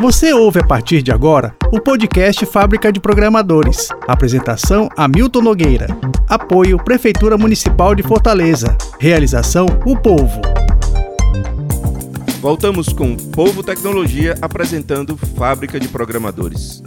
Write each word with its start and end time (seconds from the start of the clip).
Você 0.00 0.32
ouve 0.32 0.60
a 0.60 0.64
partir 0.64 1.02
de 1.02 1.10
agora 1.10 1.56
o 1.72 1.80
podcast 1.80 2.46
Fábrica 2.46 2.92
de 2.92 3.00
Programadores. 3.00 3.88
Apresentação 4.06 4.88
Hamilton 4.96 5.40
Nogueira. 5.40 5.88
Apoio 6.28 6.78
Prefeitura 6.78 7.36
Municipal 7.36 7.96
de 7.96 8.04
Fortaleza. 8.04 8.78
Realização 9.00 9.66
O 9.84 9.96
Povo. 9.96 10.40
Voltamos 12.40 12.92
com 12.92 13.16
Povo 13.16 13.60
Tecnologia 13.64 14.36
apresentando 14.40 15.16
Fábrica 15.16 15.80
de 15.80 15.88
Programadores. 15.88 16.80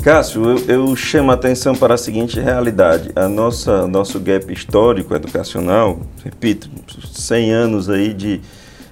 Cássio, 0.00 0.44
eu, 0.44 0.58
eu, 0.68 0.96
chamo 0.96 1.32
a 1.32 1.34
atenção 1.34 1.74
para 1.74 1.94
a 1.94 1.98
seguinte 1.98 2.38
realidade. 2.38 3.10
A 3.16 3.28
nossa 3.28 3.84
nosso 3.88 4.20
gap 4.20 4.52
histórico 4.52 5.12
educacional, 5.12 5.98
repito, 6.24 6.70
100 7.12 7.50
anos 7.50 7.90
aí 7.90 8.14
de, 8.14 8.40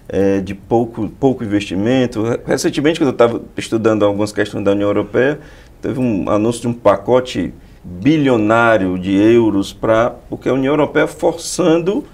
é, 0.08 0.40
de 0.40 0.54
pouco, 0.54 1.08
pouco 1.08 1.44
investimento. 1.44 2.24
Recentemente, 2.46 2.98
quando 2.98 3.08
eu 3.08 3.12
estava 3.12 3.42
estudando 3.56 4.04
algumas 4.04 4.32
questões 4.32 4.64
da 4.64 4.72
União 4.72 4.88
Europeia, 4.88 5.38
teve 5.80 6.00
um 6.00 6.28
anúncio 6.28 6.62
de 6.62 6.68
um 6.68 6.72
pacote 6.72 7.52
bilionário 7.84 8.98
de 8.98 9.14
euros 9.14 9.72
para 9.72 10.10
porque 10.28 10.48
a 10.48 10.52
União 10.52 10.72
Europeia 10.72 11.06
forçando 11.06 12.04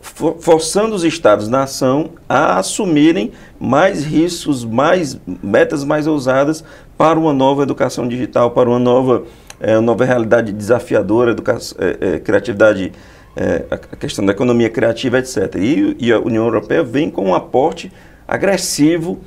for, 0.00 0.36
forçando 0.40 0.94
os 0.94 1.04
estados-nação 1.04 2.10
a 2.28 2.58
assumirem 2.58 3.32
mais 3.58 4.04
riscos, 4.04 4.64
mais 4.64 5.18
metas 5.42 5.84
mais 5.84 6.06
ousadas 6.06 6.64
para 6.96 7.18
uma 7.18 7.32
nova 7.32 7.62
educação 7.62 8.06
digital, 8.06 8.50
para 8.50 8.68
uma 8.68 8.78
nova, 8.78 9.24
é, 9.58 9.78
nova 9.80 10.04
realidade 10.04 10.52
desafiadora, 10.52 11.32
educação, 11.32 11.76
é, 11.80 12.14
é, 12.14 12.18
criatividade, 12.18 12.92
é, 13.36 13.64
a 13.70 13.96
questão 13.96 14.24
da 14.24 14.32
economia 14.32 14.68
criativa, 14.68 15.18
etc. 15.18 15.54
E, 15.56 15.96
e, 15.98 16.12
a 16.12 16.18
União 16.18 16.44
Europeia 16.44 16.82
vem 16.82 17.10
com 17.10 17.26
um 17.26 17.34
aporte 17.34 17.92
agressivo, 18.26 19.20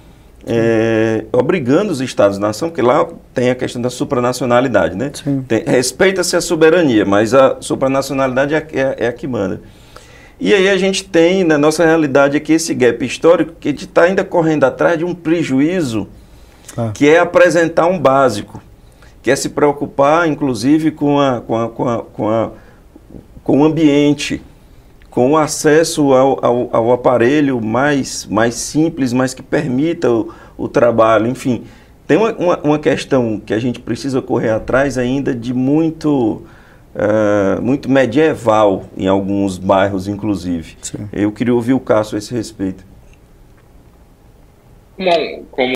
é, 0.45 1.25
obrigando 1.31 1.91
os 1.91 2.01
Estados-nação, 2.01 2.69
porque 2.69 2.81
lá 2.81 3.07
tem 3.33 3.49
a 3.49 3.55
questão 3.55 3.81
da 3.81 3.89
supranacionalidade, 3.89 4.95
né? 4.95 5.11
Respeita-se 5.65 6.35
a 6.35 6.41
soberania, 6.41 7.05
mas 7.05 7.33
a 7.33 7.57
supranacionalidade 7.61 8.53
é, 8.53 8.67
é, 8.73 8.95
é 9.05 9.07
a 9.07 9.13
que 9.13 9.25
manda. 9.25 9.61
E 10.39 10.53
aí 10.53 10.67
a 10.67 10.77
gente 10.77 11.05
tem 11.05 11.43
na 11.43 11.57
nossa 11.57 11.85
realidade 11.85 12.35
aqui 12.35 12.53
esse 12.53 12.73
gap 12.73 13.05
histórico 13.05 13.53
que 13.59 13.69
a 13.69 13.71
gente 13.71 13.85
está 13.85 14.03
ainda 14.03 14.25
correndo 14.25 14.65
atrás 14.65 14.97
de 14.97 15.05
um 15.05 15.15
prejuízo 15.15 16.07
ah. 16.75 16.91
que 16.93 17.07
é 17.07 17.19
apresentar 17.19 17.87
um 17.87 17.97
básico, 17.97 18.61
que 19.21 19.31
é 19.31 19.35
se 19.35 19.49
preocupar, 19.49 20.27
inclusive, 20.27 20.91
com, 20.91 21.19
a, 21.19 21.39
com, 21.39 21.55
a, 21.57 21.69
com, 21.69 21.89
a, 21.89 22.03
com, 22.03 22.29
a, 22.29 22.51
com 23.43 23.59
o 23.59 23.63
ambiente, 23.63 24.41
com 25.09 25.31
o 25.31 25.37
acesso 25.37 26.13
ao, 26.13 26.43
ao, 26.43 26.69
ao, 26.75 26.91
aparelho 26.91 27.61
mais, 27.61 28.25
mais 28.25 28.55
simples, 28.55 29.13
mas 29.13 29.33
que 29.33 29.43
permita 29.43 30.09
o, 30.09 30.33
o 30.57 30.67
trabalho, 30.67 31.27
enfim. 31.27 31.63
Tem 32.07 32.17
uma, 32.17 32.33
uma, 32.33 32.59
uma, 32.59 32.79
questão 32.79 33.39
que 33.39 33.53
a 33.53 33.59
gente 33.59 33.79
precisa 33.79 34.21
correr 34.21 34.49
atrás 34.49 34.97
ainda 34.97 35.33
de 35.33 35.53
muito, 35.53 36.43
uh, 36.95 37.61
muito 37.61 37.89
medieval 37.89 38.85
em 38.97 39.07
alguns 39.07 39.57
bairros, 39.57 40.07
inclusive. 40.07 40.75
Sim. 40.81 41.07
Eu 41.13 41.31
queria 41.31 41.53
ouvir 41.53 41.73
o 41.73 41.79
Cássio 41.79 42.15
a 42.15 42.19
esse 42.19 42.33
respeito. 42.33 42.85
Bom, 44.97 45.43
como 45.51 45.73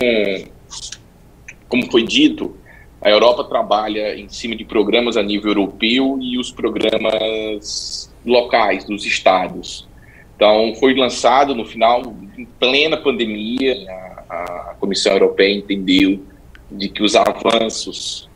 como 1.68 1.90
foi 1.90 2.04
dito, 2.04 2.56
a 3.00 3.10
Europa 3.10 3.44
trabalha 3.44 4.18
em 4.18 4.28
cima 4.28 4.56
de 4.56 4.64
programas 4.64 5.16
a 5.16 5.22
nível 5.22 5.50
europeu 5.50 6.18
e 6.20 6.38
os 6.38 6.50
programas 6.50 8.12
locais 8.24 8.84
dos 8.84 9.06
estados. 9.06 9.86
Então, 10.34 10.74
foi 10.76 10.94
lançado 10.94 11.54
no 11.54 11.64
final, 11.64 12.02
em 12.36 12.44
plena 12.44 12.96
pandemia, 12.96 13.74
a, 14.28 14.70
a 14.70 14.76
Comissão 14.78 15.12
Europeia 15.12 15.54
entendeu 15.54 16.24
de 16.70 16.88
que 16.88 17.02
os 17.02 17.14
avanços 17.14 18.28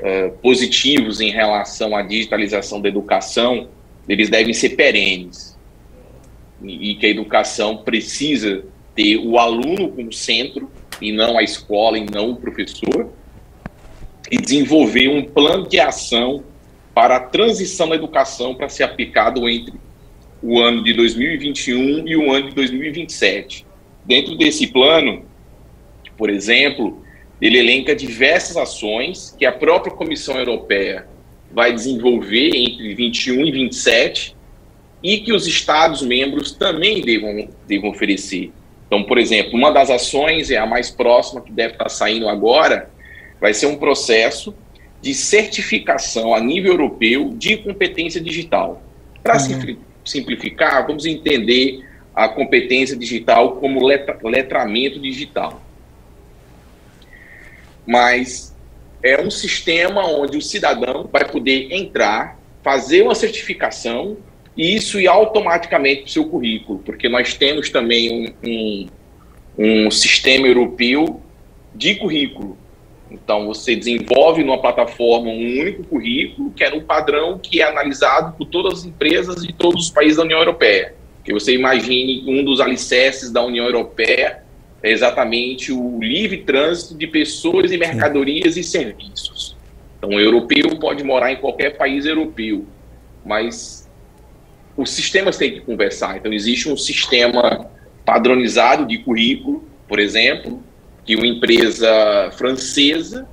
uh, 0.00 0.36
positivos 0.38 1.20
em 1.20 1.30
relação 1.30 1.96
à 1.96 2.02
digitalização 2.02 2.80
da 2.80 2.88
educação, 2.88 3.68
eles 4.08 4.28
devem 4.28 4.52
ser 4.52 4.70
perenes. 4.70 5.56
E, 6.62 6.90
e 6.90 6.94
que 6.96 7.06
a 7.06 7.08
educação 7.08 7.78
precisa 7.78 8.64
ter 8.94 9.16
o 9.16 9.38
aluno 9.38 9.90
como 9.90 10.12
centro 10.12 10.68
e 11.00 11.12
não 11.12 11.38
a 11.38 11.42
escola 11.42 11.96
e 11.96 12.04
não 12.04 12.30
o 12.30 12.36
professor, 12.36 13.12
e 14.30 14.36
desenvolver 14.36 15.08
um 15.08 15.22
plano 15.22 15.68
de 15.68 15.80
ação 15.80 16.44
para 16.94 17.16
a 17.16 17.20
transição 17.20 17.88
da 17.88 17.94
educação 17.94 18.54
para 18.54 18.68
ser 18.68 18.82
aplicado 18.82 19.48
entre 19.48 19.74
o 20.42 20.60
ano 20.60 20.82
de 20.82 20.92
2021 20.92 22.06
e 22.06 22.16
o 22.16 22.32
ano 22.32 22.48
de 22.48 22.54
2027. 22.54 23.66
Dentro 24.04 24.36
desse 24.36 24.66
plano, 24.66 25.24
por 26.16 26.30
exemplo, 26.30 27.02
ele 27.40 27.58
elenca 27.58 27.94
diversas 27.94 28.56
ações 28.56 29.34
que 29.38 29.46
a 29.46 29.52
própria 29.52 29.92
Comissão 29.92 30.36
Europeia 30.36 31.06
vai 31.50 31.72
desenvolver 31.72 32.50
entre 32.54 32.94
21 32.94 33.46
e 33.46 33.52
27 33.52 34.36
e 35.02 35.18
que 35.18 35.32
os 35.32 35.46
Estados 35.46 36.02
membros 36.02 36.52
também 36.52 37.00
devam, 37.00 37.48
devam 37.66 37.90
oferecer. 37.90 38.50
Então, 38.86 39.04
por 39.04 39.18
exemplo, 39.18 39.56
uma 39.56 39.70
das 39.70 39.90
ações, 39.90 40.50
é 40.50 40.56
a 40.56 40.66
mais 40.66 40.90
próxima 40.90 41.40
que 41.40 41.52
deve 41.52 41.74
estar 41.74 41.88
saindo 41.88 42.28
agora, 42.28 42.90
vai 43.40 43.54
ser 43.54 43.66
um 43.66 43.76
processo 43.76 44.54
de 45.00 45.14
certificação 45.14 46.34
a 46.34 46.40
nível 46.40 46.72
europeu 46.72 47.34
de 47.36 47.56
competência 47.58 48.20
digital. 48.20 48.82
Para 49.22 49.36
uhum. 49.36 49.76
simplificar, 50.04 50.86
vamos 50.86 51.06
entender 51.06 51.84
a 52.14 52.28
competência 52.28 52.96
digital 52.96 53.56
como 53.56 53.84
letra, 53.84 54.18
letramento 54.24 54.98
digital. 55.00 55.62
Mas 57.86 58.54
é 59.02 59.20
um 59.20 59.30
sistema 59.30 60.04
onde 60.04 60.36
o 60.36 60.42
cidadão 60.42 61.08
vai 61.12 61.24
poder 61.24 61.72
entrar, 61.72 62.38
fazer 62.62 63.02
uma 63.02 63.14
certificação 63.14 64.16
e 64.56 64.74
isso 64.74 64.98
ir 64.98 65.06
automaticamente 65.06 66.02
para 66.02 66.08
o 66.08 66.10
seu 66.10 66.24
currículo, 66.24 66.80
porque 66.80 67.08
nós 67.08 67.34
temos 67.34 67.70
também 67.70 68.34
um, 68.44 68.88
um, 69.56 69.86
um 69.86 69.90
sistema 69.90 70.48
europeu 70.48 71.22
de 71.72 71.94
currículo. 71.94 72.58
Então, 73.10 73.46
você 73.46 73.74
desenvolve 73.74 74.44
numa 74.44 74.60
plataforma 74.60 75.30
um 75.30 75.60
único 75.60 75.82
currículo, 75.84 76.50
que 76.50 76.62
é 76.62 76.74
um 76.74 76.80
padrão 76.80 77.38
que 77.38 77.60
é 77.60 77.64
analisado 77.64 78.36
por 78.36 78.46
todas 78.46 78.80
as 78.80 78.84
empresas 78.84 79.42
de 79.42 79.52
todos 79.52 79.86
os 79.86 79.90
países 79.90 80.16
da 80.16 80.24
União 80.24 80.38
Europeia. 80.38 80.94
Que 81.24 81.32
você 81.32 81.54
imagine 81.54 82.24
um 82.26 82.44
dos 82.44 82.60
alicerces 82.60 83.30
da 83.30 83.42
União 83.42 83.64
Europeia 83.64 84.42
é 84.82 84.92
exatamente 84.92 85.72
o 85.72 85.98
livre 86.00 86.38
trânsito 86.38 86.96
de 86.96 87.06
pessoas 87.06 87.72
e 87.72 87.78
mercadorias 87.78 88.56
e 88.56 88.62
serviços. 88.62 89.56
Então, 89.96 90.10
o 90.10 90.20
europeu 90.20 90.76
pode 90.78 91.02
morar 91.02 91.32
em 91.32 91.36
qualquer 91.36 91.76
país 91.76 92.06
europeu, 92.06 92.64
mas 93.24 93.88
os 94.76 94.90
sistemas 94.90 95.36
têm 95.36 95.54
que 95.54 95.60
conversar. 95.60 96.18
Então, 96.18 96.32
existe 96.32 96.68
um 96.68 96.76
sistema 96.76 97.68
padronizado 98.04 98.86
de 98.86 98.98
currículo, 98.98 99.64
por 99.88 99.98
exemplo, 99.98 100.62
que 101.08 101.16
uma 101.16 101.26
empresa 101.26 102.30
francesa, 102.36 103.26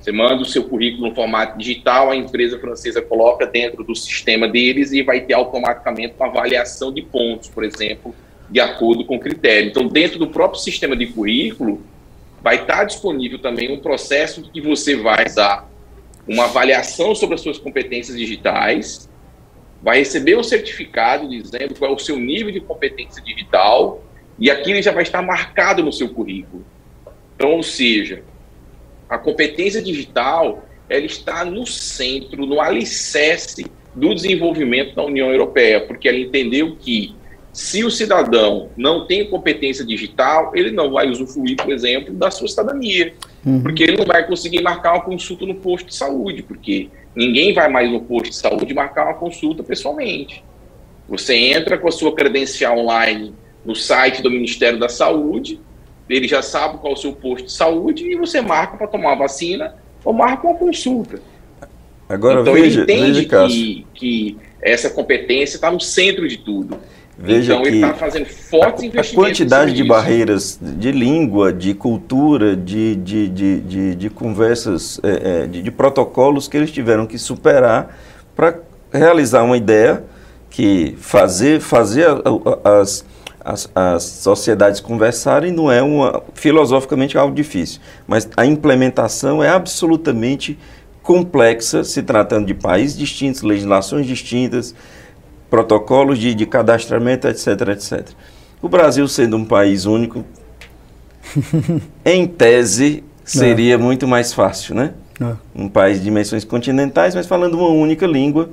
você 0.00 0.10
manda 0.10 0.40
o 0.40 0.46
seu 0.46 0.64
currículo 0.64 1.10
no 1.10 1.14
formato 1.14 1.58
digital, 1.58 2.10
a 2.10 2.16
empresa 2.16 2.58
francesa 2.58 3.02
coloca 3.02 3.46
dentro 3.46 3.84
do 3.84 3.94
sistema 3.94 4.48
deles 4.48 4.92
e 4.92 5.02
vai 5.02 5.20
ter 5.20 5.34
automaticamente 5.34 6.14
uma 6.18 6.28
avaliação 6.28 6.90
de 6.90 7.02
pontos, 7.02 7.50
por 7.50 7.64
exemplo, 7.64 8.14
de 8.48 8.60
acordo 8.60 9.04
com 9.04 9.16
o 9.16 9.20
critério. 9.20 9.68
Então, 9.68 9.86
dentro 9.86 10.18
do 10.18 10.28
próprio 10.28 10.58
sistema 10.58 10.96
de 10.96 11.08
currículo, 11.08 11.82
vai 12.42 12.62
estar 12.62 12.84
disponível 12.84 13.38
também 13.38 13.70
um 13.70 13.78
processo 13.78 14.50
que 14.50 14.62
você 14.62 14.96
vai 14.96 15.26
usar 15.26 15.68
uma 16.26 16.44
avaliação 16.44 17.14
sobre 17.14 17.34
as 17.34 17.42
suas 17.42 17.58
competências 17.58 18.16
digitais 18.16 19.06
vai 19.82 19.98
receber 19.98 20.34
um 20.34 20.42
certificado 20.42 21.28
dizendo 21.28 21.74
qual 21.78 21.92
é 21.92 21.94
o 21.94 21.98
seu 21.98 22.18
nível 22.18 22.50
de 22.50 22.60
competência 22.60 23.22
digital 23.22 24.02
e 24.38 24.50
aquilo 24.50 24.80
já 24.80 24.92
vai 24.92 25.02
estar 25.02 25.20
marcado 25.20 25.82
no 25.82 25.92
seu 25.92 26.08
currículo. 26.08 26.64
Então, 27.38 27.52
ou 27.52 27.62
seja, 27.62 28.24
a 29.08 29.16
competência 29.16 29.80
digital 29.80 30.66
ela 30.90 31.06
está 31.06 31.44
no 31.44 31.64
centro, 31.66 32.44
no 32.44 32.60
alicerce 32.60 33.64
do 33.94 34.12
desenvolvimento 34.12 34.96
da 34.96 35.04
União 35.04 35.30
Europeia, 35.30 35.80
porque 35.80 36.08
ela 36.08 36.18
entendeu 36.18 36.76
que 36.76 37.14
se 37.52 37.84
o 37.84 37.90
cidadão 37.90 38.70
não 38.76 39.06
tem 39.06 39.28
competência 39.30 39.84
digital, 39.84 40.50
ele 40.54 40.72
não 40.72 40.90
vai 40.90 41.08
usufruir, 41.08 41.56
por 41.56 41.70
exemplo, 41.70 42.12
da 42.12 42.30
sua 42.30 42.48
cidadania, 42.48 43.14
uhum. 43.44 43.62
porque 43.62 43.82
ele 43.84 43.96
não 43.96 44.04
vai 44.04 44.26
conseguir 44.26 44.62
marcar 44.62 44.94
uma 44.94 45.02
consulta 45.02 45.46
no 45.46 45.54
posto 45.54 45.86
de 45.86 45.94
saúde, 45.94 46.42
porque 46.42 46.88
Ninguém 47.18 47.52
vai 47.52 47.68
mais 47.68 47.90
no 47.90 48.00
posto 48.00 48.30
de 48.30 48.36
saúde 48.36 48.72
marcar 48.72 49.06
uma 49.06 49.14
consulta 49.14 49.64
pessoalmente. 49.64 50.44
Você 51.08 51.34
entra 51.34 51.76
com 51.76 51.88
a 51.88 51.90
sua 51.90 52.14
credencial 52.14 52.78
online 52.78 53.34
no 53.64 53.74
site 53.74 54.22
do 54.22 54.30
Ministério 54.30 54.78
da 54.78 54.88
Saúde, 54.88 55.60
ele 56.08 56.26
já 56.26 56.42
sabe 56.42 56.78
qual 56.78 56.92
é 56.92 56.96
o 56.96 56.98
seu 56.98 57.12
posto 57.12 57.46
de 57.46 57.52
saúde 57.52 58.04
e 58.04 58.16
você 58.16 58.40
marca 58.40 58.76
para 58.76 58.86
tomar 58.86 59.12
a 59.12 59.16
vacina 59.16 59.74
ou 60.04 60.12
marca 60.12 60.46
uma 60.46 60.56
consulta. 60.56 61.20
Agora, 62.08 62.40
então 62.40 62.54
veja, 62.54 62.80
ele 62.80 62.92
entende 62.92 63.26
veja, 63.26 63.46
que, 63.46 63.86
que 63.94 64.38
essa 64.62 64.88
competência 64.88 65.56
está 65.56 65.70
no 65.70 65.80
centro 65.80 66.26
de 66.26 66.38
tudo. 66.38 66.78
Veja 67.20 67.52
então 67.52 67.62
que 67.62 67.68
ele 67.68 67.76
está 67.78 67.94
fazendo 67.94 68.26
fortes 68.26 68.84
a, 68.84 68.86
investimentos. 68.86 69.12
A 69.12 69.16
quantidade 69.16 69.72
de 69.72 69.84
barreiras 69.84 70.58
de 70.62 70.92
língua, 70.92 71.52
de 71.52 71.74
cultura, 71.74 72.56
de, 72.56 72.94
de, 72.94 73.28
de, 73.28 73.60
de, 73.60 73.94
de 73.96 74.10
conversas, 74.10 75.00
é, 75.02 75.42
é, 75.42 75.46
de, 75.46 75.60
de 75.60 75.70
protocolos 75.70 76.46
que 76.46 76.56
eles 76.56 76.70
tiveram 76.70 77.06
que 77.06 77.18
superar 77.18 77.98
para 78.36 78.60
realizar 78.92 79.42
uma 79.42 79.56
ideia 79.56 80.04
que 80.48 80.94
fazer, 80.98 81.60
fazer 81.60 82.06
as, 82.64 83.04
as, 83.48 83.70
as 83.74 84.02
sociedades 84.02 84.78
conversarem 84.78 85.50
não 85.50 85.72
é 85.72 85.82
uma, 85.82 86.22
filosoficamente 86.34 87.16
algo 87.16 87.34
difícil, 87.34 87.80
mas 88.06 88.28
a 88.36 88.44
implementação 88.44 89.42
é 89.42 89.48
absolutamente 89.48 90.58
complexa, 91.02 91.82
se 91.82 92.02
tratando 92.02 92.46
de 92.46 92.52
países 92.52 92.94
distintos, 92.94 93.40
legislações 93.40 94.06
distintas, 94.06 94.74
protocolos 95.48 96.18
de, 96.18 96.34
de 96.34 96.44
cadastramento, 96.44 97.26
etc, 97.26 97.68
etc. 97.68 98.08
O 98.60 98.68
Brasil 98.68 99.08
sendo 99.08 99.38
um 99.38 99.44
país 99.46 99.86
único, 99.86 100.22
em 102.04 102.26
tese, 102.26 103.02
seria 103.24 103.74
é. 103.74 103.78
muito 103.78 104.06
mais 104.06 104.34
fácil, 104.34 104.74
né? 104.74 104.92
É. 105.18 105.34
Um 105.54 105.70
país 105.70 105.96
de 105.98 106.04
dimensões 106.04 106.44
continentais, 106.44 107.14
mas 107.14 107.26
falando 107.26 107.54
uma 107.54 107.68
única 107.68 108.06
língua 108.06 108.50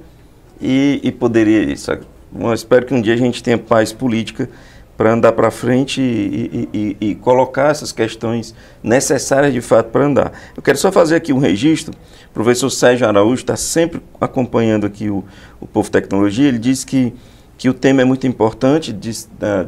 e, 0.61 1.01
e 1.03 1.11
poderia... 1.11 1.75
Sabe? 1.75 2.03
Bom, 2.31 2.53
espero 2.53 2.85
que 2.85 2.93
um 2.93 3.01
dia 3.01 3.13
a 3.13 3.17
gente 3.17 3.43
tenha 3.43 3.57
paz 3.57 3.91
política 3.91 4.49
para 4.97 5.11
andar 5.11 5.33
para 5.33 5.51
frente 5.51 6.01
e, 6.01 6.69
e, 6.73 6.97
e, 7.01 7.09
e, 7.09 7.15
colocar 7.15 7.71
essas 7.71 7.91
questões 7.91 8.55
necessárias 8.81 9.53
de 9.53 9.61
fato 9.61 9.87
para 9.87 10.05
andar. 10.05 10.31
Eu 10.55 10.63
quero 10.63 10.77
só 10.77 10.91
fazer 10.91 11.15
aqui 11.15 11.33
um 11.33 11.37
registro. 11.37 11.93
O 12.29 12.33
professor 12.33 12.69
Sérgio 12.69 13.07
Araújo 13.07 13.41
está 13.41 13.55
sempre 13.57 14.01
acompanhando 14.19 14.85
aqui 14.85 15.09
o, 15.09 15.23
o 15.59 15.67
Povo 15.67 15.91
Tecnologia. 15.91 16.47
Ele 16.47 16.59
diz 16.59 16.83
que, 16.83 17.13
que 17.57 17.69
o 17.69 17.73
tema 17.73 18.01
é 18.01 18.05
muito 18.05 18.25
importante, 18.25 18.93
diz, 18.93 19.29
uh, 19.41 19.67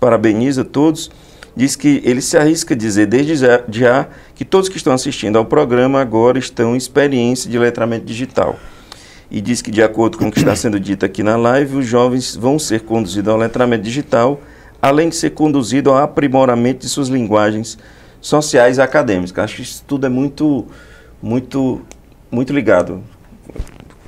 parabeniza 0.00 0.64
todos. 0.64 1.10
Diz 1.54 1.74
que 1.74 2.00
ele 2.04 2.20
se 2.20 2.36
arrisca 2.36 2.74
a 2.74 2.76
dizer 2.76 3.06
desde 3.06 3.34
já 3.70 4.08
que 4.34 4.44
todos 4.44 4.68
que 4.68 4.76
estão 4.76 4.92
assistindo 4.92 5.36
ao 5.36 5.44
programa 5.44 6.00
agora 6.00 6.38
estão 6.38 6.74
em 6.74 6.78
experiência 6.78 7.50
de 7.50 7.58
letramento 7.58 8.04
digital 8.04 8.58
e 9.30 9.40
diz 9.40 9.60
que, 9.60 9.70
de 9.70 9.82
acordo 9.82 10.16
com 10.16 10.28
o 10.28 10.32
que 10.32 10.38
está 10.38 10.56
sendo 10.56 10.80
dito 10.80 11.04
aqui 11.04 11.22
na 11.22 11.36
live, 11.36 11.76
os 11.76 11.86
jovens 11.86 12.34
vão 12.34 12.58
ser 12.58 12.80
conduzidos 12.80 13.32
ao 13.32 13.38
letramento 13.38 13.82
digital, 13.82 14.40
além 14.80 15.08
de 15.08 15.16
ser 15.16 15.30
conduzidos 15.30 15.92
ao 15.92 15.98
aprimoramento 15.98 16.80
de 16.80 16.88
suas 16.88 17.08
linguagens 17.08 17.78
sociais 18.20 18.78
e 18.78 18.80
acadêmicas. 18.80 19.44
Acho 19.44 19.56
que 19.56 19.62
isso 19.62 19.84
tudo 19.86 20.06
é 20.06 20.08
muito, 20.08 20.66
muito, 21.22 21.82
muito 22.30 22.52
ligado. 22.52 23.02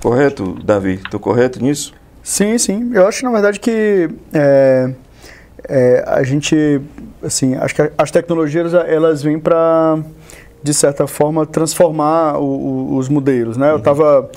Correto, 0.03 0.57
Davi? 0.65 0.95
Estou 0.95 1.21
correto 1.21 1.63
nisso? 1.63 1.93
Sim, 2.23 2.57
sim. 2.57 2.91
Eu 2.95 3.07
acho, 3.07 3.25
na 3.25 3.31
verdade, 3.31 3.61
que 3.61 4.09
é, 4.33 4.91
é, 5.69 6.05
a 6.07 6.23
gente, 6.23 6.81
assim, 7.23 7.55
acho 7.57 7.75
que 7.75 7.91
as 7.99 8.11
tecnologias, 8.11 8.73
elas 8.73 9.23
vêm 9.23 9.39
para, 9.39 9.99
de 10.63 10.73
certa 10.73 11.07
forma, 11.07 11.45
transformar 11.45 12.39
o, 12.39 12.45
o, 12.45 12.97
os 12.97 13.09
modelos, 13.09 13.59
né? 13.59 13.67
Uhum. 13.67 13.73
Eu 13.73 13.79
estava 13.79 14.31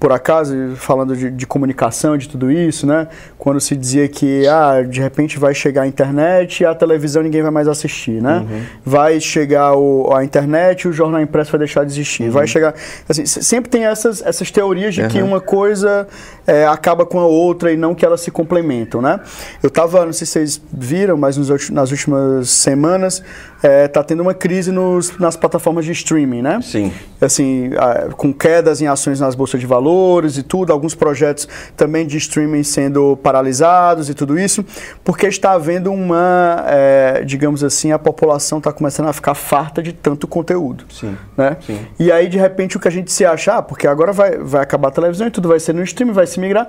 por 0.00 0.12
acaso, 0.12 0.54
falando 0.76 1.14
de, 1.14 1.30
de, 1.30 1.46
comunicação, 1.46 2.16
de 2.16 2.28
tudo 2.28 2.50
isso, 2.50 2.86
né? 2.86 3.08
Quando 3.36 3.60
se 3.60 3.76
dizia 3.76 4.08
que, 4.08 4.46
ah, 4.46 4.82
de 4.82 5.00
repente 5.00 5.38
vai 5.38 5.54
chegar 5.54 5.82
a 5.82 5.86
internet 5.86 6.60
e 6.60 6.66
a 6.66 6.74
televisão 6.74 7.22
ninguém 7.22 7.42
vai 7.42 7.50
mais 7.50 7.68
assistir, 7.68 8.22
né? 8.22 8.38
Uhum. 8.38 8.62
Vai 8.84 9.20
chegar 9.20 9.74
o, 9.74 10.10
a 10.14 10.24
internet 10.24 10.82
e 10.82 10.88
o 10.88 10.92
jornal 10.92 11.20
impresso 11.20 11.50
vai 11.50 11.58
deixar 11.58 11.84
de 11.84 11.92
existir. 11.92 12.24
Uhum. 12.24 12.30
Vai 12.30 12.46
chegar... 12.46 12.74
Assim, 13.08 13.26
sempre 13.26 13.70
tem 13.70 13.84
essas, 13.84 14.22
essas 14.22 14.50
teorias 14.50 14.94
de 14.94 15.02
uhum. 15.02 15.08
que 15.08 15.22
uma 15.22 15.40
coisa 15.40 16.08
é, 16.48 16.66
acaba 16.66 17.04
com 17.04 17.20
a 17.20 17.26
outra 17.26 17.70
e 17.70 17.76
não 17.76 17.94
que 17.94 18.06
elas 18.06 18.22
se 18.22 18.30
complementam, 18.30 19.02
né? 19.02 19.20
Eu 19.62 19.68
tava, 19.68 20.06
não 20.06 20.14
sei 20.14 20.26
se 20.26 20.32
vocês 20.32 20.62
viram, 20.72 21.18
mas 21.18 21.36
nos, 21.36 21.68
nas 21.68 21.90
últimas 21.90 22.48
semanas 22.48 23.22
é, 23.62 23.86
tá 23.86 24.02
tendo 24.02 24.20
uma 24.20 24.32
crise 24.32 24.72
nos, 24.72 25.18
nas 25.18 25.36
plataformas 25.36 25.84
de 25.84 25.92
streaming, 25.92 26.40
né? 26.40 26.60
Sim. 26.62 26.90
Assim, 27.20 27.70
com 28.16 28.32
quedas 28.32 28.80
em 28.80 28.86
ações 28.86 29.20
nas 29.20 29.34
bolsas 29.34 29.60
de 29.60 29.66
valores 29.66 30.38
e 30.38 30.42
tudo, 30.42 30.72
alguns 30.72 30.94
projetos 30.94 31.46
também 31.76 32.06
de 32.06 32.16
streaming 32.16 32.62
sendo 32.62 33.16
paralisados 33.18 34.08
e 34.08 34.14
tudo 34.14 34.38
isso, 34.38 34.64
porque 35.04 35.26
está 35.26 35.52
havendo 35.52 35.92
uma, 35.92 36.64
é, 36.66 37.22
digamos 37.26 37.62
assim, 37.62 37.92
a 37.92 37.98
população 37.98 38.56
está 38.58 38.72
começando 38.72 39.08
a 39.08 39.12
ficar 39.12 39.34
farta 39.34 39.82
de 39.82 39.92
tanto 39.92 40.26
conteúdo. 40.26 40.84
Sim. 40.90 41.14
Né? 41.36 41.58
Sim. 41.66 41.80
E 41.98 42.10
aí, 42.10 42.26
de 42.26 42.38
repente, 42.38 42.78
o 42.78 42.80
que 42.80 42.88
a 42.88 42.90
gente 42.90 43.12
se 43.12 43.24
acha, 43.24 43.58
ah, 43.58 43.62
porque 43.62 43.86
agora 43.86 44.12
vai, 44.12 44.38
vai 44.38 44.62
acabar 44.62 44.88
a 44.88 44.92
televisão 44.92 45.26
e 45.26 45.30
tudo 45.30 45.48
vai 45.48 45.60
ser 45.60 45.74
no 45.74 45.82
streaming, 45.82 46.12
vai 46.12 46.26
se 46.38 46.40
migrar. 46.40 46.68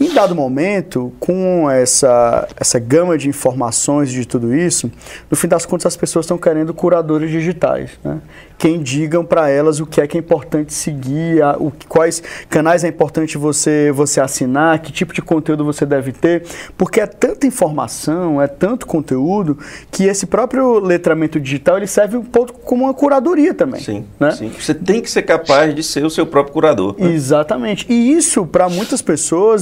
Em 0.00 0.12
dado 0.14 0.34
momento, 0.34 1.12
com 1.20 1.70
essa, 1.70 2.48
essa 2.58 2.78
gama 2.78 3.18
de 3.18 3.28
informações 3.28 4.10
de 4.10 4.26
tudo 4.26 4.54
isso, 4.54 4.90
no 5.30 5.36
fim 5.36 5.46
das 5.46 5.66
contas, 5.66 5.86
as 5.86 5.96
pessoas 5.96 6.24
estão 6.24 6.38
querendo 6.38 6.72
curadores 6.72 7.30
digitais. 7.30 7.90
Né? 8.02 8.18
Quem 8.56 8.82
digam 8.82 9.24
para 9.24 9.48
elas 9.48 9.80
o 9.80 9.86
que 9.86 10.00
é 10.00 10.06
que 10.06 10.16
é 10.16 10.20
importante 10.20 10.72
seguir, 10.72 11.42
a, 11.42 11.56
o, 11.58 11.72
quais 11.88 12.22
canais 12.48 12.82
é 12.84 12.88
importante 12.88 13.36
você, 13.38 13.92
você 13.92 14.20
assinar, 14.20 14.78
que 14.80 14.90
tipo 14.90 15.12
de 15.12 15.22
conteúdo 15.22 15.64
você 15.64 15.84
deve 15.84 16.12
ter, 16.12 16.44
porque 16.76 17.00
é 17.00 17.06
tanta 17.06 17.46
informação, 17.46 18.40
é 18.40 18.46
tanto 18.46 18.86
conteúdo, 18.86 19.58
que 19.90 20.04
esse 20.04 20.26
próprio 20.26 20.78
letramento 20.78 21.38
digital 21.38 21.76
ele 21.76 21.86
serve 21.86 22.16
um 22.16 22.24
pouco 22.24 22.52
como 22.60 22.84
uma 22.84 22.94
curadoria 22.94 23.52
também. 23.52 23.80
Sim, 23.80 24.04
né? 24.18 24.30
sim. 24.30 24.50
Você 24.58 24.74
tem 24.74 25.00
que 25.00 25.10
ser 25.10 25.22
capaz 25.22 25.74
de 25.74 25.82
ser 25.82 26.04
o 26.04 26.10
seu 26.10 26.26
próprio 26.26 26.52
curador. 26.52 26.94
Né? 26.98 27.12
Exatamente. 27.12 27.86
E 27.88 28.12
isso, 28.12 28.46
para 28.46 28.68
muitas 28.68 29.00
pessoas, 29.00 29.09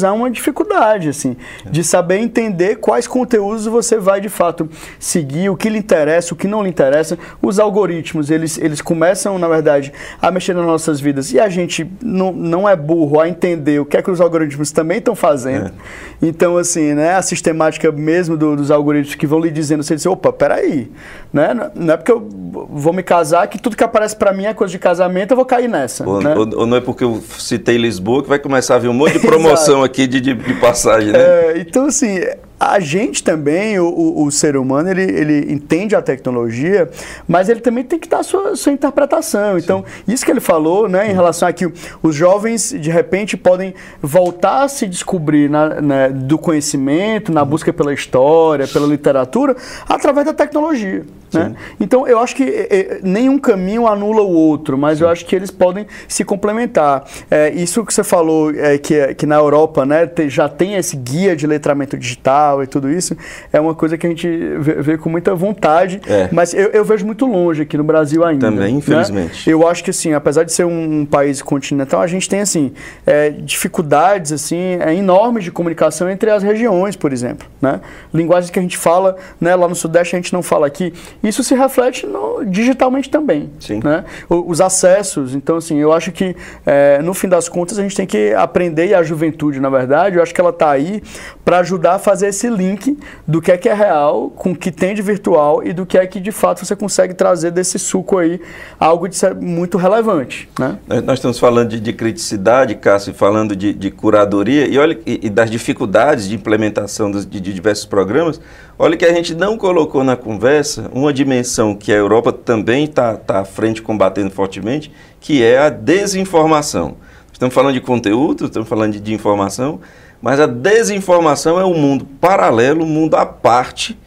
é 0.02 0.10
uma 0.10 0.30
dificuldade, 0.30 1.08
assim, 1.08 1.36
é. 1.64 1.70
de 1.70 1.82
saber 1.84 2.18
entender 2.18 2.76
quais 2.76 3.06
conteúdos 3.06 3.66
você 3.66 3.98
vai, 3.98 4.20
de 4.20 4.28
fato, 4.28 4.68
seguir, 4.98 5.50
o 5.50 5.56
que 5.56 5.68
lhe 5.68 5.78
interessa, 5.78 6.34
o 6.34 6.36
que 6.36 6.46
não 6.46 6.62
lhe 6.62 6.68
interessa. 6.68 7.18
Os 7.40 7.58
algoritmos, 7.58 8.30
eles, 8.30 8.58
eles 8.58 8.80
começam, 8.80 9.38
na 9.38 9.48
verdade, 9.48 9.92
a 10.20 10.30
mexer 10.30 10.54
nas 10.54 10.66
nossas 10.66 11.00
vidas 11.00 11.32
e 11.32 11.40
a 11.40 11.48
gente 11.48 11.90
não, 12.02 12.32
não 12.32 12.68
é 12.68 12.76
burro 12.76 13.20
a 13.20 13.28
entender 13.28 13.80
o 13.80 13.84
que 13.84 13.96
é 13.96 14.02
que 14.02 14.10
os 14.10 14.20
algoritmos 14.20 14.70
também 14.70 14.98
estão 14.98 15.14
fazendo. 15.14 15.66
É. 15.66 15.72
Então, 16.20 16.56
assim, 16.56 16.94
né, 16.94 17.14
a 17.14 17.22
sistemática 17.22 17.90
mesmo 17.92 18.36
do, 18.36 18.56
dos 18.56 18.70
algoritmos 18.70 19.14
que 19.14 19.26
vão 19.26 19.40
lhe 19.40 19.50
dizendo, 19.50 19.82
você 19.82 19.94
diz, 19.94 20.06
opa, 20.06 20.32
peraí, 20.32 20.90
né? 21.32 21.54
não 21.74 21.94
é 21.94 21.96
porque 21.96 22.12
eu 22.12 22.26
vou 22.70 22.92
me 22.92 23.02
casar 23.02 23.46
que 23.48 23.58
tudo 23.58 23.76
que 23.76 23.84
aparece 23.84 24.16
para 24.16 24.32
mim 24.32 24.44
é 24.44 24.54
coisa 24.54 24.70
de 24.70 24.78
casamento, 24.78 25.32
eu 25.32 25.36
vou 25.36 25.46
cair 25.46 25.68
nessa. 25.68 26.08
Ou, 26.08 26.20
né? 26.20 26.34
ou, 26.34 26.60
ou, 26.60 26.66
não 26.66 26.76
é 26.76 26.80
porque 26.80 27.04
eu 27.04 27.22
citei 27.38 27.76
Lisboa 27.76 28.22
que 28.22 28.28
vai 28.28 28.38
começar 28.38 28.76
a 28.76 28.78
vir 28.78 28.88
um 28.88 28.94
monte 28.94 29.14
de 29.14 29.26
promoção 29.40 29.82
aqui 29.82 30.06
de, 30.06 30.20
de, 30.20 30.34
de 30.34 30.54
passagem, 30.54 31.12
né? 31.12 31.18
É, 31.18 31.58
então, 31.58 31.86
assim, 31.86 32.20
a 32.58 32.80
gente 32.80 33.22
também, 33.22 33.78
o, 33.78 33.86
o, 33.86 34.24
o, 34.24 34.30
ser 34.32 34.56
humano, 34.56 34.90
ele, 34.90 35.02
ele 35.02 35.52
entende 35.52 35.94
a 35.94 36.02
tecnologia, 36.02 36.90
mas 37.26 37.48
ele 37.48 37.60
também 37.60 37.84
tem 37.84 37.98
que 37.98 38.08
dar 38.08 38.20
a 38.20 38.22
sua, 38.22 38.56
sua 38.56 38.72
interpretação. 38.72 39.56
Então, 39.58 39.84
Sim. 39.86 40.12
isso 40.12 40.24
que 40.24 40.30
ele 40.30 40.40
falou, 40.40 40.88
né, 40.88 41.10
em 41.10 41.14
relação 41.14 41.46
a 41.46 41.52
que 41.52 41.70
os 42.02 42.14
jovens, 42.14 42.74
de 42.78 42.90
repente, 42.90 43.36
podem 43.36 43.74
voltar 44.02 44.64
a 44.64 44.68
se 44.68 44.86
descobrir 44.86 45.48
na, 45.48 45.80
na, 45.80 46.08
do 46.08 46.36
conhecimento, 46.36 47.32
na 47.32 47.44
busca 47.44 47.72
pela 47.72 47.94
história, 47.94 48.66
pela 48.66 48.86
literatura, 48.86 49.56
através 49.88 50.26
da 50.26 50.34
tecnologia. 50.34 51.04
Né? 51.32 51.54
Então, 51.78 52.06
eu 52.08 52.18
acho 52.18 52.34
que 52.34 52.42
é, 52.42 53.00
nenhum 53.02 53.38
caminho 53.38 53.86
anula 53.86 54.22
o 54.22 54.32
outro, 54.32 54.78
mas 54.78 54.98
Sim. 54.98 55.04
eu 55.04 55.10
acho 55.10 55.26
que 55.26 55.36
eles 55.36 55.50
podem 55.50 55.86
se 56.06 56.24
complementar. 56.24 57.04
É, 57.30 57.50
isso 57.50 57.84
que 57.84 57.92
você 57.92 58.02
falou, 58.02 58.50
é, 58.50 58.78
que, 58.78 59.14
que 59.14 59.26
na 59.26 59.36
Europa 59.36 59.84
né, 59.84 60.08
já 60.28 60.48
tem 60.48 60.74
esse 60.74 60.96
guia 60.96 61.36
de 61.36 61.46
letramento 61.46 61.96
digital, 61.96 62.47
e 62.62 62.66
tudo 62.66 62.90
isso, 62.90 63.16
é 63.52 63.60
uma 63.60 63.74
coisa 63.74 63.96
que 63.96 64.06
a 64.06 64.10
gente 64.10 64.28
vê, 64.58 64.74
vê 64.74 64.98
com 64.98 65.08
muita 65.08 65.34
vontade, 65.34 66.00
é. 66.06 66.28
mas 66.32 66.54
eu, 66.54 66.68
eu, 66.68 66.84
vejo 66.84 67.04
muito 67.04 67.26
longe 67.26 67.62
aqui 67.62 67.76
no 67.76 67.84
Brasil 67.84 68.24
ainda. 68.24 68.50
Também, 68.50 68.72
né? 68.72 68.78
infelizmente. 68.78 69.48
Né? 69.48 69.54
Eu 69.54 69.66
acho 69.66 69.84
que, 69.84 69.90
assim, 69.90 70.12
apesar 70.12 70.44
de 70.44 70.52
ser 70.52 70.64
um, 70.64 71.00
um 71.00 71.06
país 71.06 71.42
continental, 71.42 72.00
a 72.00 72.06
gente 72.06 72.28
tem, 72.28 72.40
assim, 72.40 72.72
é, 73.06 73.30
dificuldades, 73.30 74.32
assim, 74.32 74.78
é, 74.80 74.94
enormes 74.94 75.44
de 75.44 75.50
comunicação 75.50 76.10
entre 76.10 76.30
as 76.30 76.42
regiões, 76.42 76.96
por 76.96 77.12
exemplo, 77.12 77.46
né? 77.60 77.80
Linguagens 78.12 78.50
que 78.50 78.58
a 78.58 78.62
gente 78.62 78.76
fala, 78.76 79.16
né, 79.40 79.54
lá 79.54 79.68
no 79.68 79.74
Sudeste 79.74 80.16
a 80.16 80.18
gente 80.18 80.32
não 80.32 80.42
fala 80.42 80.66
aqui, 80.66 80.92
isso 81.22 81.42
se 81.42 81.54
reflete 81.54 82.06
no, 82.06 82.44
digitalmente 82.44 83.10
também, 83.10 83.50
Sim. 83.60 83.80
né? 83.82 84.04
Os 84.28 84.60
acessos, 84.60 85.34
então, 85.34 85.56
assim, 85.56 85.78
eu 85.78 85.92
acho 85.92 86.12
que, 86.12 86.34
é, 86.66 87.00
no 87.02 87.14
fim 87.14 87.28
das 87.28 87.48
contas, 87.48 87.78
a 87.78 87.82
gente 87.82 87.96
tem 87.96 88.06
que 88.06 88.32
aprender, 88.34 88.88
e 88.88 88.94
a 88.94 89.02
juventude, 89.02 89.60
na 89.60 89.70
verdade, 89.70 90.16
eu 90.16 90.22
acho 90.22 90.34
que 90.34 90.40
ela 90.40 90.50
está 90.50 90.70
aí 90.70 91.02
para 91.44 91.58
ajudar 91.58 91.94
a 91.94 91.98
fazer 91.98 92.28
esse 92.28 92.37
link 92.46 92.98
do 93.26 93.40
que 93.40 93.50
é 93.50 93.56
que 93.56 93.68
é 93.68 93.74
real 93.74 94.30
com 94.30 94.52
o 94.52 94.56
que 94.56 94.70
tem 94.70 94.94
de 94.94 95.02
virtual 95.02 95.64
e 95.64 95.72
do 95.72 95.86
que 95.86 95.96
é 95.96 96.06
que 96.06 96.20
de 96.20 96.30
fato 96.30 96.64
você 96.64 96.76
consegue 96.76 97.14
trazer 97.14 97.50
desse 97.50 97.78
suco 97.78 98.18
aí 98.18 98.40
algo 98.78 99.08
de 99.08 99.18
muito 99.40 99.78
relevante. 99.78 100.48
Né? 100.58 100.78
Nós 101.04 101.18
estamos 101.18 101.38
falando 101.38 101.70
de, 101.70 101.80
de 101.80 101.92
criticidade, 101.92 102.74
Cássio, 102.74 103.14
falando 103.14 103.56
de, 103.56 103.72
de 103.72 103.90
curadoria 103.90 104.68
e, 104.68 104.78
olha, 104.78 104.98
e, 105.06 105.20
e, 105.24 105.30
das 105.30 105.50
dificuldades 105.50 106.28
de 106.28 106.34
implementação 106.34 107.10
dos, 107.10 107.26
de, 107.26 107.40
de 107.40 107.52
diversos 107.52 107.86
programas. 107.86 108.40
Olha 108.78 108.96
que 108.96 109.04
a 109.04 109.12
gente 109.12 109.34
não 109.34 109.56
colocou 109.56 110.04
na 110.04 110.16
conversa 110.16 110.90
uma 110.92 111.12
dimensão 111.12 111.74
que 111.74 111.90
a 111.90 111.96
Europa 111.96 112.32
também 112.32 112.84
está 112.84 113.16
tá 113.16 113.40
à 113.40 113.44
frente 113.44 113.82
combatendo 113.82 114.30
fortemente, 114.30 114.92
que 115.20 115.42
é 115.42 115.58
a 115.58 115.68
desinformação. 115.68 116.96
Estamos 117.32 117.54
falando 117.54 117.74
de 117.74 117.80
conteúdo, 117.80 118.46
estamos 118.46 118.68
falando 118.68 118.94
de, 118.94 119.00
de 119.00 119.14
informação, 119.14 119.80
Mas 120.20 120.40
a 120.40 120.46
desinformação 120.46 121.60
é 121.60 121.64
um 121.64 121.78
mundo 121.78 122.04
paralelo, 122.20 122.84
um 122.84 122.88
mundo 122.88 123.14
à 123.14 123.24
parte, 123.24 123.98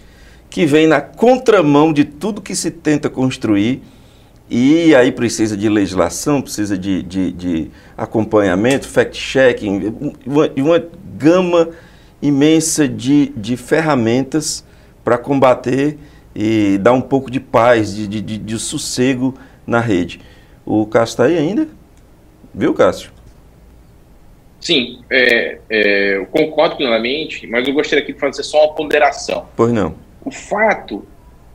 que 0.50 0.66
vem 0.66 0.86
na 0.86 1.00
contramão 1.00 1.94
de 1.94 2.04
tudo 2.04 2.42
que 2.42 2.56
se 2.56 2.70
tenta 2.70 3.10
construir. 3.10 3.82
E 4.50 4.94
aí 4.94 5.14
precisa 5.14 5.56
de 5.56 5.70
legislação, 5.70 6.42
precisa 6.42 6.78
de, 6.78 7.02
de, 7.02 7.32
de 7.32 7.72
acompanhamento, 7.98 8.86
fact-checking, 8.86 9.94
uma, 10.26 10.50
uma 10.58 10.84
gama 11.18 11.70
imensa 12.22 12.86
de, 12.86 13.32
de 13.38 13.56
ferramentas 13.56 14.66
para 15.06 15.18
combater 15.18 15.98
e 16.36 16.78
dar 16.80 16.92
um 16.92 17.02
pouco 17.02 17.32
de 17.32 17.40
paz, 17.40 17.96
de, 17.96 18.08
de, 18.08 18.38
de 18.38 18.60
sossego 18.60 19.34
na 19.66 19.80
rede. 19.80 20.20
O 20.66 20.86
Cássio 20.86 21.14
está 21.14 21.24
aí 21.26 21.38
ainda? 21.38 21.68
Viu, 22.54 22.74
Cássio? 22.74 23.12
Sim, 24.62 25.00
é, 25.10 25.58
é, 25.70 26.18
eu 26.18 26.28
concordo 26.28 26.78
plenamente, 26.78 27.48
mas 27.48 27.68
eu 27.68 27.74
gostaria 27.74 28.04
aqui 28.04 28.14
de 28.14 28.20
fazer 28.20 28.44
só 28.44 28.66
uma 28.66 28.76
ponderação. 28.76 29.48
Pois 29.56 29.74
não. 29.74 29.96
O 30.24 30.30
fato 30.30 31.04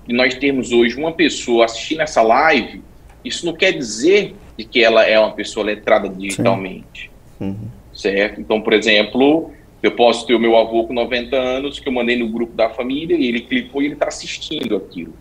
de 0.04 0.12
nós 0.12 0.34
termos 0.34 0.72
hoje 0.72 0.96
uma 0.96 1.12
pessoa 1.12 1.66
assistindo 1.66 2.02
essa 2.02 2.20
live, 2.20 2.82
isso 3.24 3.46
não 3.46 3.52
quer 3.52 3.72
dizer 3.72 4.34
de 4.58 4.64
que 4.64 4.82
ela 4.82 5.04
é 5.04 5.18
uma 5.18 5.32
pessoa 5.32 5.64
letrada 5.64 6.08
digitalmente. 6.08 7.08
Uhum. 7.40 7.68
Certo? 7.94 8.40
Então, 8.40 8.60
por 8.60 8.72
exemplo, 8.72 9.52
eu 9.80 9.92
posso 9.92 10.26
ter 10.26 10.34
o 10.34 10.40
meu 10.40 10.56
avô 10.56 10.84
com 10.84 10.92
90 10.92 11.36
anos, 11.36 11.78
que 11.78 11.88
eu 11.88 11.92
mandei 11.92 12.16
no 12.16 12.28
grupo 12.28 12.54
da 12.54 12.70
família, 12.70 13.16
e 13.16 13.26
ele 13.26 13.42
clicou 13.42 13.82
e 13.82 13.86
ele 13.86 13.94
está 13.94 14.08
assistindo 14.08 14.76
aquilo. 14.76 15.14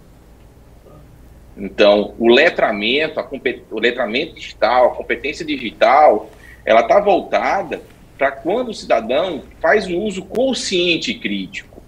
Então, 1.58 2.14
o 2.18 2.28
letramento, 2.28 3.20
a 3.20 3.30
o 3.72 3.80
letramento 3.80 4.36
digital, 4.36 4.88
a 4.88 4.96
competência 4.96 5.46
digital, 5.46 6.30
ela 6.66 6.82
está 6.82 7.00
voltada 7.00 7.82
para 8.18 8.32
quando 8.32 8.70
o 8.70 8.74
cidadão 8.74 9.44
faz 9.62 9.88
um 9.88 10.00
uso 10.00 10.24
consciente 10.24 11.12
e 11.12 11.20
crítico. 11.20 11.82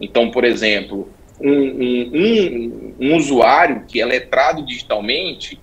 Então, 0.00 0.30
por 0.30 0.44
exemplo, 0.44 1.08
um, 1.40 1.50
um, 1.50 2.10
um, 2.14 2.94
um 3.00 3.16
usuário 3.16 3.84
que 3.86 4.00
é 4.00 4.04
letrado 4.04 4.64
digitalmente, 4.64 5.60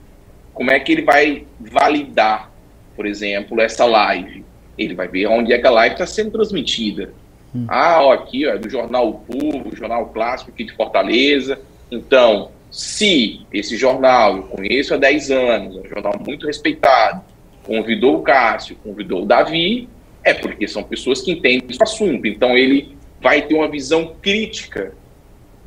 como 0.53 0.71
é 0.71 0.79
que 0.79 0.91
ele 0.91 1.01
vai 1.01 1.45
validar, 1.59 2.51
por 2.95 3.05
exemplo, 3.05 3.59
essa 3.61 3.85
live? 3.85 4.43
Ele 4.77 4.93
vai 4.93 5.07
ver 5.07 5.27
onde 5.27 5.53
é 5.53 5.57
que 5.57 5.67
a 5.67 5.71
live 5.71 5.95
está 5.95 6.05
sendo 6.05 6.31
transmitida. 6.31 7.13
Hum. 7.55 7.65
Ah, 7.69 8.03
ó, 8.03 8.11
aqui 8.11 8.45
ó, 8.45 8.51
é 8.51 8.57
do 8.57 8.69
Jornal 8.69 9.09
o 9.09 9.13
Povo, 9.19 9.75
Jornal 9.75 10.07
Clássico 10.07 10.51
aqui 10.51 10.65
de 10.65 10.73
Fortaleza. 10.73 11.59
Então, 11.89 12.51
se 12.69 13.41
esse 13.53 13.77
jornal 13.77 14.37
eu 14.37 14.43
conheço 14.43 14.93
há 14.93 14.97
10 14.97 15.31
anos, 15.31 15.77
é 15.77 15.79
um 15.79 15.89
jornal 15.89 16.13
muito 16.25 16.45
respeitado, 16.45 17.21
convidou 17.65 18.17
o 18.17 18.22
Cássio, 18.22 18.77
convidou 18.84 19.24
o 19.24 19.25
Davi, 19.25 19.89
é 20.24 20.34
porque 20.34 20.67
são 20.67 20.84
pessoas 20.84 21.22
que 21.22 21.31
entendem 21.31 21.77
o 21.77 21.84
assunto. 21.84 22.25
Então, 22.27 22.57
ele 22.57 22.95
vai 23.22 23.41
ter 23.41 23.55
uma 23.55 23.69
visão 23.69 24.15
crítica 24.22 24.93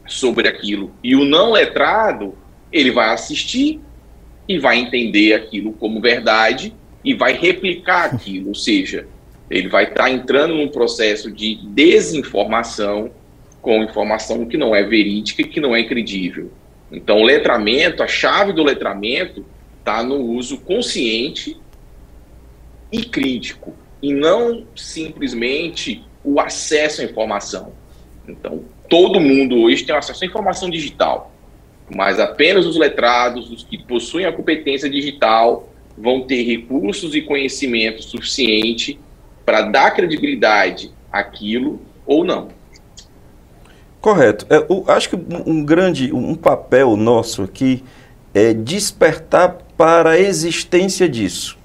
sobre 0.07 0.49
aquilo. 0.49 0.93
E 1.03 1.15
o 1.15 1.25
não 1.25 1.53
letrado, 1.53 2.37
ele 2.73 2.91
vai 2.91 3.13
assistir 3.13 3.81
e 4.49 4.59
vai 4.59 4.79
entender 4.79 5.35
aquilo 5.35 5.73
como 5.73 6.01
verdade 6.01 6.75
e 7.05 7.15
vai 7.15 7.33
replicar 7.33 8.07
aquilo, 8.07 8.49
ou 8.49 8.55
seja, 8.55 9.07
ele 9.51 9.69
vai 9.69 9.85
estar 9.85 10.05
tá 10.05 10.11
entrando 10.11 10.55
num 10.55 10.69
processo 10.69 11.31
de 11.31 11.57
desinformação 11.69 13.11
com 13.61 13.83
informação 13.83 14.47
que 14.47 14.57
não 14.57 14.75
é 14.75 14.83
verídica 14.83 15.43
e 15.43 15.47
que 15.47 15.61
não 15.61 15.75
é 15.75 15.85
credível. 15.85 16.51
Então, 16.91 17.21
o 17.21 17.25
letramento, 17.25 18.03
a 18.03 18.07
chave 18.07 18.53
do 18.53 18.63
letramento 18.63 19.45
está 19.79 20.03
no 20.03 20.17
uso 20.17 20.59
consciente 20.59 21.57
e 22.91 23.05
crítico, 23.05 23.75
e 24.03 24.13
não 24.13 24.65
simplesmente 24.75 26.05
o 26.25 26.41
acesso 26.41 27.01
à 27.01 27.05
informação. 27.05 27.73
Então, 28.27 28.65
todo 28.89 29.21
mundo 29.21 29.57
hoje 29.57 29.85
tem 29.85 29.95
acesso 29.95 30.25
à 30.25 30.27
informação 30.27 30.71
digital, 30.71 31.33
mas 31.95 32.21
apenas 32.21 32.67
os 32.67 32.77
letrados, 32.77 33.51
os 33.51 33.65
que 33.65 33.79
possuem 33.79 34.27
a 34.27 34.33
competência 34.33 34.89
digital, 34.89 35.69
vão 35.97 36.23
ter 36.23 36.43
recursos 36.43 37.15
e 37.15 37.23
conhecimento 37.23 38.03
suficiente 38.03 38.99
para 39.45 39.63
dar 39.63 39.91
credibilidade 39.93 40.93
àquilo 41.11 41.81
ou 42.07 42.25
não. 42.25 42.49
Correto. 44.01 44.47
É, 44.49 44.59
eu 44.59 44.85
acho 44.87 45.11
que 45.11 45.17
um 45.47 45.65
grande 45.65 46.13
um 46.13 46.35
papel 46.35 46.97
nosso 46.97 47.43
aqui 47.43 47.83
é 48.33 48.53
despertar 48.55 49.59
para 49.77 50.11
a 50.11 50.19
existência 50.19 51.09
disso. 51.09 51.58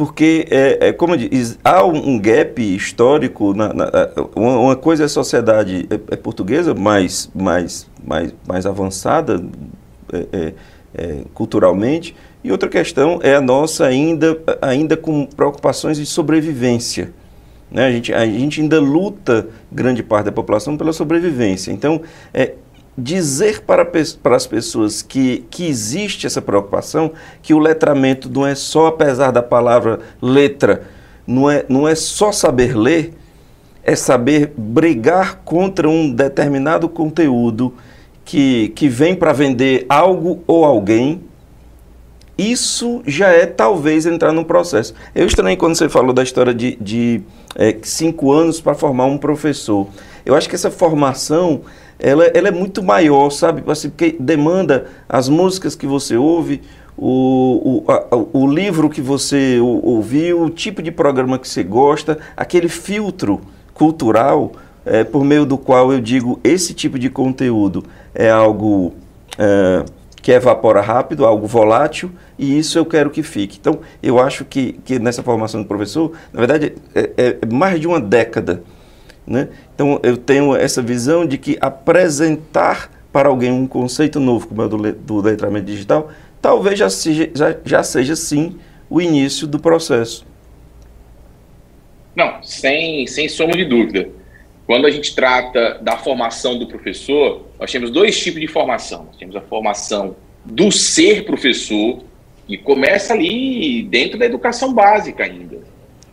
Porque, 0.00 0.46
é, 0.50 0.88
é 0.88 0.92
como 0.94 1.14
diz, 1.14 1.58
há 1.62 1.84
um 1.84 2.18
gap 2.18 2.58
histórico, 2.74 3.52
na, 3.52 3.70
na 3.74 3.90
uma, 4.34 4.74
coisa 4.74 5.02
é 5.02 5.04
a 5.04 5.10
sociedade 5.10 5.86
é, 5.90 6.14
é, 6.14 6.16
portuguesa 6.16 6.74
mais, 6.74 7.30
mais, 7.34 7.86
mais, 8.02 8.34
mais 8.48 8.64
avançada, 8.64 9.44
é 10.32 10.54
é, 10.94 11.18
culturalmente, 11.34 12.16
e 12.42 12.50
outra 12.50 12.66
questão 12.66 13.20
é 13.22 13.34
a 13.34 13.42
nossa 13.42 13.84
ainda, 13.84 14.40
ainda 14.62 14.96
com 14.96 15.26
preocupações 15.26 15.98
de 15.98 16.06
sobrevivência. 16.06 17.12
Né? 17.70 17.84
A, 17.86 17.90
gente, 17.92 18.14
a 18.14 18.24
gente 18.24 18.62
ainda 18.62 18.80
luta, 18.80 19.48
grande 19.70 20.02
parte 20.02 20.24
da 20.24 20.32
população, 20.32 20.78
pela 20.78 20.94
sobrevivência. 20.94 21.70
Então, 21.72 22.00
é, 22.32 22.54
dizer 23.02 23.62
para, 23.62 23.84
para 23.84 24.36
as 24.36 24.46
pessoas 24.46 25.02
que, 25.02 25.44
que 25.50 25.66
existe 25.66 26.26
essa 26.26 26.42
preocupação, 26.42 27.12
que 27.42 27.54
o 27.54 27.58
letramento 27.58 28.28
não 28.30 28.46
é 28.46 28.54
só, 28.54 28.88
apesar 28.88 29.30
da 29.30 29.42
palavra 29.42 30.00
letra, 30.20 30.82
não 31.26 31.50
é, 31.50 31.64
não 31.68 31.88
é 31.88 31.94
só 31.94 32.32
saber 32.32 32.76
ler, 32.76 33.14
é 33.82 33.96
saber 33.96 34.52
brigar 34.56 35.40
contra 35.44 35.88
um 35.88 36.10
determinado 36.10 36.88
conteúdo 36.88 37.74
que, 38.24 38.68
que 38.70 38.88
vem 38.88 39.14
para 39.14 39.32
vender 39.32 39.86
algo 39.88 40.42
ou 40.46 40.64
alguém, 40.64 41.22
isso 42.36 43.02
já 43.06 43.28
é 43.28 43.44
talvez 43.44 44.06
entrar 44.06 44.32
no 44.32 44.44
processo. 44.44 44.94
Eu 45.14 45.26
estranhei 45.26 45.56
quando 45.56 45.74
você 45.74 45.88
falou 45.88 46.12
da 46.12 46.22
história 46.22 46.54
de, 46.54 46.76
de 46.80 47.22
é, 47.54 47.76
cinco 47.82 48.32
anos 48.32 48.60
para 48.60 48.74
formar 48.74 49.06
um 49.06 49.18
professor. 49.18 49.86
Eu 50.24 50.34
acho 50.34 50.48
que 50.48 50.54
essa 50.54 50.70
formação 50.70 51.62
ela, 52.02 52.24
ela 52.26 52.48
é 52.48 52.50
muito 52.50 52.82
maior, 52.82 53.30
sabe? 53.30 53.62
Assim, 53.70 53.90
porque 53.90 54.16
demanda 54.18 54.86
as 55.08 55.28
músicas 55.28 55.74
que 55.74 55.86
você 55.86 56.16
ouve, 56.16 56.62
o, 56.96 57.84
o, 57.86 57.90
a, 57.90 58.16
o 58.32 58.46
livro 58.46 58.90
que 58.90 59.00
você 59.00 59.58
ouviu, 59.60 60.42
o 60.42 60.50
tipo 60.50 60.82
de 60.82 60.90
programa 60.90 61.38
que 61.38 61.48
você 61.48 61.62
gosta, 61.62 62.18
aquele 62.36 62.68
filtro 62.68 63.40
cultural 63.72 64.52
é, 64.84 65.04
por 65.04 65.24
meio 65.24 65.46
do 65.46 65.56
qual 65.56 65.92
eu 65.92 66.00
digo 66.00 66.40
esse 66.42 66.74
tipo 66.74 66.98
de 66.98 67.08
conteúdo 67.08 67.84
é 68.14 68.30
algo 68.30 68.94
é, 69.38 69.84
que 70.20 70.32
evapora 70.32 70.80
rápido, 70.80 71.24
algo 71.24 71.46
volátil, 71.46 72.10
e 72.38 72.58
isso 72.58 72.78
eu 72.78 72.84
quero 72.84 73.10
que 73.10 73.22
fique. 73.22 73.58
Então, 73.58 73.78
eu 74.02 74.18
acho 74.18 74.44
que, 74.44 74.74
que 74.84 74.98
nessa 74.98 75.22
formação 75.22 75.62
do 75.62 75.68
professor, 75.68 76.12
na 76.32 76.40
verdade, 76.40 76.74
é, 76.94 77.10
é, 77.16 77.38
é 77.40 77.46
mais 77.46 77.80
de 77.80 77.86
uma 77.86 78.00
década. 78.00 78.62
Né? 79.30 79.48
Então, 79.72 80.00
eu 80.02 80.16
tenho 80.16 80.56
essa 80.56 80.82
visão 80.82 81.24
de 81.24 81.38
que 81.38 81.56
apresentar 81.60 82.90
para 83.12 83.28
alguém 83.28 83.52
um 83.52 83.64
conceito 83.64 84.18
novo, 84.18 84.48
como 84.48 84.60
é 84.60 84.64
o 84.64 84.68
do, 84.68 84.92
do 84.92 85.20
letramento 85.20 85.66
digital, 85.66 86.10
talvez 86.42 86.76
já 86.76 86.90
seja, 86.90 87.30
já, 87.32 87.56
já 87.64 87.82
seja 87.84 88.16
sim 88.16 88.58
o 88.90 89.00
início 89.00 89.46
do 89.46 89.60
processo. 89.60 90.26
Não, 92.16 92.42
sem, 92.42 93.06
sem 93.06 93.28
sombra 93.28 93.56
de 93.56 93.64
dúvida. 93.66 94.08
Quando 94.66 94.86
a 94.86 94.90
gente 94.90 95.14
trata 95.14 95.78
da 95.80 95.96
formação 95.96 96.58
do 96.58 96.66
professor, 96.66 97.46
nós 97.58 97.70
temos 97.70 97.92
dois 97.92 98.18
tipos 98.18 98.40
de 98.40 98.48
formação. 98.48 99.04
Nós 99.04 99.16
temos 99.16 99.36
a 99.36 99.40
formação 99.40 100.16
do 100.44 100.72
ser 100.72 101.24
professor, 101.24 102.02
que 102.48 102.58
começa 102.58 103.14
ali 103.14 103.84
dentro 103.84 104.18
da 104.18 104.26
educação 104.26 104.74
básica 104.74 105.22
ainda. 105.22 105.69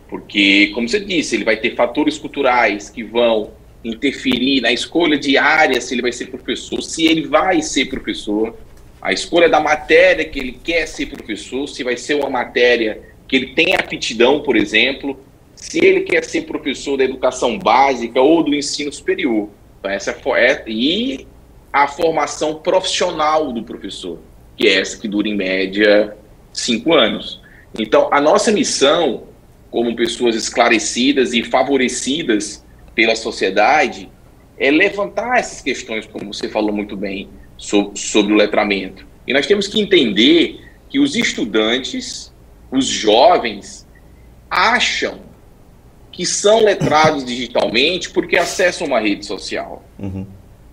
Porque, 0.09 0.67
como 0.73 0.87
você 0.87 0.99
disse, 0.99 1.35
ele 1.35 1.43
vai 1.43 1.57
ter 1.57 1.75
fatores 1.75 2.17
culturais 2.17 2.89
que 2.89 3.03
vão 3.03 3.51
interferir 3.83 4.61
na 4.61 4.71
escolha 4.71 5.17
de 5.17 5.37
área, 5.37 5.79
se 5.79 5.93
ele 5.93 6.01
vai 6.01 6.11
ser 6.11 6.27
professor, 6.27 6.81
se 6.81 7.05
ele 7.05 7.27
vai 7.27 7.61
ser 7.61 7.85
professor, 7.85 8.55
a 9.01 9.13
escolha 9.13 9.47
da 9.47 9.59
matéria 9.59 10.25
que 10.25 10.39
ele 10.39 10.59
quer 10.63 10.87
ser 10.87 11.07
professor, 11.07 11.67
se 11.67 11.83
vai 11.83 11.95
ser 11.95 12.15
uma 12.15 12.29
matéria 12.29 13.01
que 13.27 13.35
ele 13.35 13.47
tem 13.53 13.75
aptidão, 13.75 14.41
por 14.41 14.55
exemplo, 14.55 15.19
se 15.55 15.83
ele 15.83 16.01
quer 16.01 16.23
ser 16.23 16.43
professor 16.43 16.97
da 16.97 17.03
educação 17.03 17.57
básica 17.57 18.21
ou 18.21 18.43
do 18.43 18.55
ensino 18.55 18.91
superior. 18.91 19.49
Então, 19.79 19.91
essa 19.91 20.15
é, 20.35 20.63
e 20.67 21.27
a 21.71 21.87
formação 21.87 22.55
profissional 22.55 23.51
do 23.51 23.63
professor, 23.63 24.19
que 24.55 24.67
é 24.67 24.79
essa 24.79 24.97
que 24.97 25.07
dura 25.07 25.27
em 25.27 25.35
média 25.35 26.15
cinco 26.53 26.93
anos. 26.93 27.41
Então, 27.77 28.09
a 28.11 28.19
nossa 28.19 28.51
missão, 28.51 29.23
como 29.69 29.95
pessoas 29.95 30.35
esclarecidas 30.35 31.33
e 31.33 31.43
favorecidas 31.43 32.65
pela 32.95 33.15
sociedade, 33.15 34.09
é 34.57 34.71
levantar 34.71 35.37
essas 35.37 35.61
questões, 35.61 36.05
como 36.05 36.33
você 36.33 36.49
falou 36.49 36.73
muito 36.73 36.95
bem, 36.97 37.29
sobre, 37.57 37.99
sobre 37.99 38.33
o 38.33 38.35
letramento. 38.35 39.05
E 39.27 39.33
nós 39.33 39.45
temos 39.45 39.67
que 39.67 39.79
entender 39.79 40.61
que 40.89 40.99
os 40.99 41.15
estudantes, 41.15 42.33
os 42.71 42.85
jovens, 42.85 43.87
acham 44.49 45.19
que 46.11 46.25
são 46.25 46.63
letrados 46.63 47.23
digitalmente 47.23 48.09
porque 48.09 48.37
acessam 48.37 48.87
uma 48.87 48.99
rede 48.99 49.25
social. 49.25 49.83
Uhum. 49.99 50.25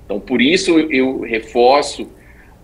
Então, 0.04 0.20
por 0.20 0.40
isso 0.40 0.78
eu 0.78 1.20
reforço 1.20 2.08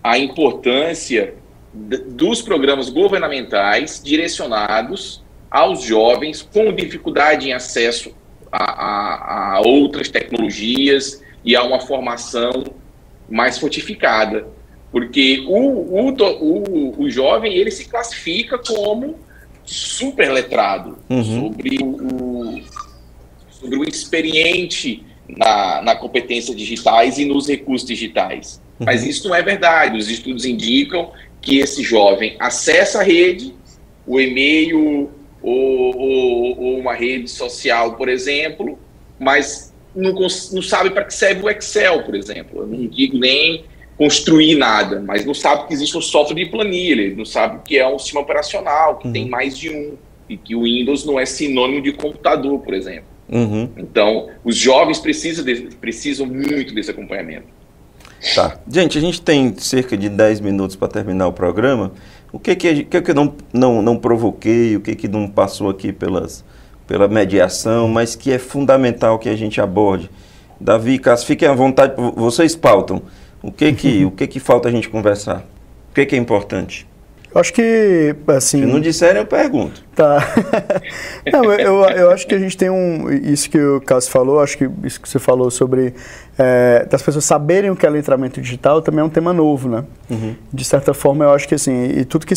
a 0.02 0.16
importância 0.16 1.34
dos 1.72 2.40
programas 2.40 2.88
governamentais 2.88 4.00
direcionados 4.02 5.22
aos 5.50 5.82
jovens 5.82 6.42
com 6.42 6.72
dificuldade 6.72 7.48
em 7.48 7.52
acesso 7.52 8.14
a, 8.52 8.64
a, 8.64 9.56
a 9.56 9.60
outras 9.60 10.08
tecnologias 10.08 11.22
e 11.44 11.56
a 11.56 11.62
uma 11.62 11.80
formação 11.80 12.64
mais 13.28 13.58
fortificada. 13.58 14.46
Porque 14.92 15.44
o, 15.46 15.56
o, 15.56 16.10
o, 16.10 17.02
o 17.02 17.10
jovem 17.10 17.54
ele 17.54 17.70
se 17.70 17.88
classifica 17.88 18.58
como 18.58 19.18
super 19.64 20.32
letrado 20.32 20.98
uhum. 21.08 21.22
sobre, 21.22 21.78
o, 21.82 22.60
sobre 23.50 23.78
o 23.78 23.84
experiente 23.84 25.04
na, 25.28 25.80
na 25.82 25.94
competência 25.94 26.54
digitais 26.54 27.18
e 27.18 27.24
nos 27.24 27.48
recursos 27.48 27.86
digitais. 27.86 28.60
Uhum. 28.80 28.86
Mas 28.86 29.06
isso 29.06 29.28
não 29.28 29.34
é 29.34 29.42
verdade. 29.42 29.96
Os 29.96 30.10
estudos 30.10 30.44
indicam 30.44 31.12
que 31.40 31.58
esse 31.58 31.82
jovem 31.82 32.36
acessa 32.40 33.00
a 33.00 33.02
rede, 33.02 33.54
o 34.06 34.20
e-mail 34.20 35.10
ou, 35.42 35.96
ou, 35.96 36.60
ou 36.60 36.78
uma 36.78 36.94
rede 36.94 37.28
social, 37.28 37.96
por 37.96 38.08
exemplo, 38.08 38.78
mas 39.18 39.72
não, 39.94 40.12
não 40.12 40.62
sabe 40.62 40.90
para 40.90 41.04
que 41.04 41.14
serve 41.14 41.42
o 41.44 41.50
Excel, 41.50 42.02
por 42.02 42.14
exemplo. 42.14 42.60
Eu 42.60 42.66
não 42.66 42.86
digo 42.86 43.18
nem 43.18 43.64
construir 43.96 44.54
nada, 44.54 45.00
mas 45.00 45.26
não 45.26 45.34
sabe 45.34 45.66
que 45.66 45.74
existe 45.74 45.96
um 45.96 46.00
software 46.00 46.34
de 46.34 46.46
planilha, 46.46 47.02
ele 47.02 47.14
não 47.14 47.24
sabe 47.26 47.60
que 47.64 47.76
é 47.76 47.86
um 47.86 47.98
sistema 47.98 48.22
operacional, 48.22 48.96
que 48.96 49.06
uhum. 49.06 49.12
tem 49.12 49.28
mais 49.28 49.58
de 49.58 49.68
um, 49.68 49.94
e 50.26 50.38
que 50.38 50.54
o 50.54 50.62
Windows 50.62 51.04
não 51.04 51.20
é 51.20 51.26
sinônimo 51.26 51.82
de 51.82 51.92
computador, 51.92 52.60
por 52.60 52.72
exemplo. 52.72 53.10
Uhum. 53.28 53.68
Então, 53.76 54.28
os 54.42 54.56
jovens 54.56 54.98
precisam, 54.98 55.44
de, 55.44 55.76
precisam 55.76 56.26
muito 56.26 56.74
desse 56.74 56.90
acompanhamento. 56.90 57.46
Tá. 58.34 58.58
Gente, 58.68 58.98
a 58.98 59.00
gente 59.00 59.20
tem 59.20 59.54
cerca 59.56 59.96
de 59.96 60.08
10 60.08 60.40
minutos 60.40 60.76
para 60.76 60.88
terminar 60.88 61.26
o 61.26 61.32
programa. 61.32 61.92
O 62.32 62.38
que 62.38 62.54
que, 62.54 62.84
que, 62.84 63.02
que 63.02 63.10
eu 63.10 63.14
não, 63.14 63.34
não, 63.52 63.82
não 63.82 63.96
provoquei, 63.96 64.76
o 64.76 64.80
que, 64.80 64.94
que 64.94 65.08
não 65.08 65.28
passou 65.28 65.68
aqui 65.68 65.92
pelas, 65.92 66.44
pela 66.86 67.08
mediação, 67.08 67.88
mas 67.88 68.14
que 68.14 68.32
é 68.32 68.38
fundamental 68.38 69.18
que 69.18 69.28
a 69.28 69.36
gente 69.36 69.60
aborde? 69.60 70.10
Davi, 70.60 70.98
Cássio, 70.98 71.26
fiquem 71.26 71.48
à 71.48 71.54
vontade, 71.54 71.94
vocês 72.14 72.54
pautam. 72.54 73.02
O 73.42 73.50
que 73.50 73.72
que, 73.72 74.04
o 74.06 74.10
que 74.10 74.26
que 74.26 74.38
falta 74.38 74.68
a 74.68 74.72
gente 74.72 74.88
conversar? 74.88 75.44
O 75.90 75.94
que 75.94 76.06
que 76.06 76.14
é 76.14 76.18
importante? 76.18 76.86
Eu 77.32 77.40
acho 77.40 77.52
que, 77.52 78.14
assim... 78.26 78.60
Se 78.60 78.66
não 78.66 78.80
disserem, 78.80 79.22
eu 79.22 79.26
pergunto. 79.26 79.84
Tá. 79.94 80.18
não, 81.32 81.44
eu, 81.52 81.84
eu 81.90 82.10
acho 82.10 82.26
que 82.26 82.34
a 82.34 82.38
gente 82.38 82.56
tem 82.56 82.68
um... 82.68 83.08
Isso 83.08 83.48
que 83.48 83.58
o 83.58 83.80
Cássio 83.80 84.10
falou, 84.10 84.40
acho 84.40 84.58
que 84.58 84.68
isso 84.82 85.00
que 85.00 85.08
você 85.08 85.20
falou 85.20 85.48
sobre 85.48 85.94
é, 86.38 86.86
das 86.90 87.02
pessoas 87.02 87.24
saberem 87.24 87.70
o 87.70 87.76
que 87.76 87.84
é 87.84 87.90
letramento 87.90 88.40
digital 88.40 88.80
também 88.80 89.00
é 89.00 89.04
um 89.04 89.10
tema 89.10 89.32
novo, 89.32 89.68
né? 89.68 89.84
Uhum. 90.08 90.34
De 90.52 90.64
certa 90.64 90.94
forma, 90.94 91.24
eu 91.24 91.30
acho 91.32 91.46
que 91.46 91.54
assim, 91.54 91.90
e 91.90 92.04
tudo 92.04 92.26
que 92.26 92.34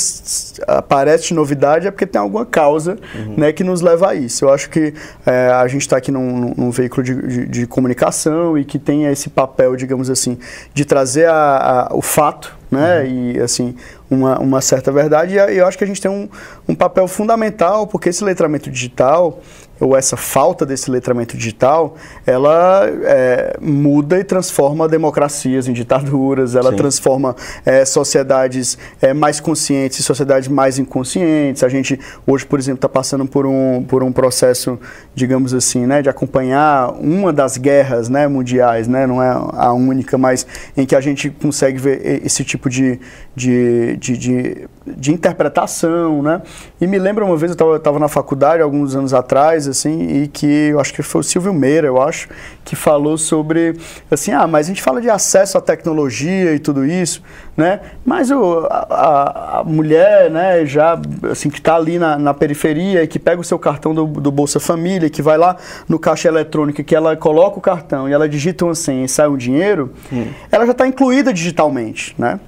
aparece 0.68 1.30
de 1.30 1.34
novidade 1.34 1.88
é 1.88 1.92
porque 1.92 2.06
tem 2.06 2.20
alguma 2.20 2.46
causa 2.46 2.98
uhum. 3.16 3.36
né, 3.38 3.52
que 3.54 3.64
nos 3.64 3.82
leva 3.82 4.10
a 4.10 4.16
isso. 4.16 4.46
Eu 4.46 4.54
acho 4.54 4.70
que 4.70 4.94
é, 5.26 5.48
a 5.48 5.68
gente 5.68 5.82
está 5.82 5.98
aqui 5.98 6.12
num, 6.12 6.54
num 6.56 6.70
veículo 6.70 7.04
de, 7.04 7.16
de, 7.16 7.46
de, 7.48 7.68
comunicação 7.68 8.58
e 8.58 8.66
que 8.66 8.78
tem 8.78 9.06
esse 9.06 9.30
papel, 9.30 9.76
digamos 9.76 10.10
assim, 10.10 10.38
de 10.74 10.84
trazer 10.86 11.28
a, 11.30 11.88
a, 11.90 11.96
o 11.96 12.02
fato, 12.02 12.56
né? 12.70 13.04
Uhum. 13.04 13.32
E 13.32 13.40
assim, 13.40 13.76
uma, 14.10 14.40
uma 14.40 14.62
certa 14.62 14.92
verdade. 14.92 15.36
E 15.36 15.58
eu 15.58 15.66
acho 15.66 15.78
que 15.78 15.84
a 15.84 15.88
gente 15.88 16.02
tem 16.02 16.12
um, 16.12 16.28
um 16.68 16.76
papel 16.76 17.08
fundamental, 17.08 17.88
porque 17.88 18.10
esse 18.10 18.24
letramento 18.24 18.70
digital 18.70 19.40
ou 19.84 19.98
essa 19.98 20.16
falta 20.16 20.66
desse 20.66 20.90
letramento 20.90 21.36
digital, 21.36 21.96
ela 22.26 22.88
é, 23.04 23.58
muda 23.62 24.18
e 24.18 24.24
transforma 24.24 24.88
democracias 24.88 25.68
em 25.68 25.74
ditaduras, 25.74 26.56
ela 26.56 26.72
Sim. 26.72 26.78
transforma 26.78 27.36
é, 27.66 27.84
sociedades 27.84 28.78
é, 29.02 29.14
mais 29.14 29.40
conscientes 29.40 30.00
e 30.00 30.04
sociedades 30.04 30.48
mais 30.48 30.80
inconscientes. 30.80 31.64
A 31.64 31.70
gente 31.70 32.00
hoje, 32.26 32.46
por 32.46 32.60
exemplo, 32.60 32.78
está 32.78 32.90
passando 32.90 33.26
por 33.26 33.46
um, 33.46 33.84
por 33.84 34.04
um 34.04 34.12
processo, 34.12 34.80
digamos 35.14 35.54
assim, 35.54 35.86
né, 35.86 36.02
de 36.02 36.10
acompanhar 36.10 36.94
uma 36.94 37.34
das 37.34 37.58
guerras 37.58 38.08
né, 38.08 38.28
mundiais, 38.28 38.88
né, 38.88 39.06
não 39.06 39.22
é 39.22 39.30
a 39.30 39.74
única, 39.74 40.18
mas 40.18 40.48
em 40.78 40.86
que 40.86 40.96
a 40.96 41.02
gente 41.02 41.30
consegue 41.30 41.78
ver 41.78 42.22
esse 42.26 42.44
tipo 42.44 42.70
de, 42.70 43.00
de, 43.36 43.98
de, 43.98 44.18
de, 44.18 44.68
de 44.86 45.12
interpretação. 45.12 46.22
Né? 46.22 46.42
E 46.80 46.88
me 46.88 46.98
lembra 46.98 47.26
uma 47.26 47.36
vez, 47.36 47.56
eu 47.56 47.76
estava 47.76 48.00
na 48.00 48.08
faculdade 48.08 48.62
alguns 48.62 48.96
anos 48.96 49.14
atrás, 49.14 49.68
assim, 49.68 50.24
e 50.24 50.28
que 50.28 50.46
eu 50.46 50.80
acho 50.80 50.94
que 50.94 51.02
foi 51.02 51.22
o 51.22 51.24
Silvio 51.24 51.54
Meira, 51.54 51.88
eu 51.88 52.02
acho, 52.02 52.30
que 52.64 52.76
falou 52.76 53.18
sobre, 53.18 53.78
assim, 54.10 54.32
ah, 54.32 54.48
mas 54.48 54.68
a 54.68 54.70
gente 54.70 54.82
fala 54.82 55.02
de 55.02 55.10
acesso 55.10 55.58
à 55.58 55.62
tecnologia 55.62 56.54
e 56.54 56.60
tudo 56.60 56.86
isso, 56.86 57.22
né? 57.56 57.80
Mas 58.06 58.32
o, 58.32 58.68
a, 58.70 59.60
a 59.60 59.64
mulher, 59.64 60.30
né, 60.30 60.66
já, 60.66 61.00
assim, 61.30 61.50
que 61.50 61.60
está 61.60 61.76
ali 61.76 62.00
na, 62.00 62.18
na 62.18 62.34
periferia 62.34 63.04
e 63.04 63.08
que 63.08 63.20
pega 63.20 63.40
o 63.40 63.44
seu 63.44 63.60
cartão 63.60 63.94
do, 63.94 64.06
do 64.06 64.32
Bolsa 64.32 64.60
Família, 64.60 65.10
que 65.10 65.22
vai 65.22 65.38
lá 65.38 65.58
no 65.88 66.00
caixa 66.00 66.28
eletrônico, 66.28 66.84
que 66.84 66.96
ela 66.96 67.16
coloca 67.16 67.58
o 67.58 67.62
cartão 67.62 68.08
e 68.08 68.14
ela 68.14 68.28
digita 68.28 68.66
uma 68.66 68.76
senha 68.76 69.06
e 69.06 69.10
sai 69.10 69.28
o 69.28 69.38
dinheiro, 69.38 69.94
hum. 70.12 70.28
ela 70.52 70.66
já 70.66 70.72
está 70.72 70.88
incluída 70.88 71.34
digitalmente, 71.34 72.16
né? 72.18 72.40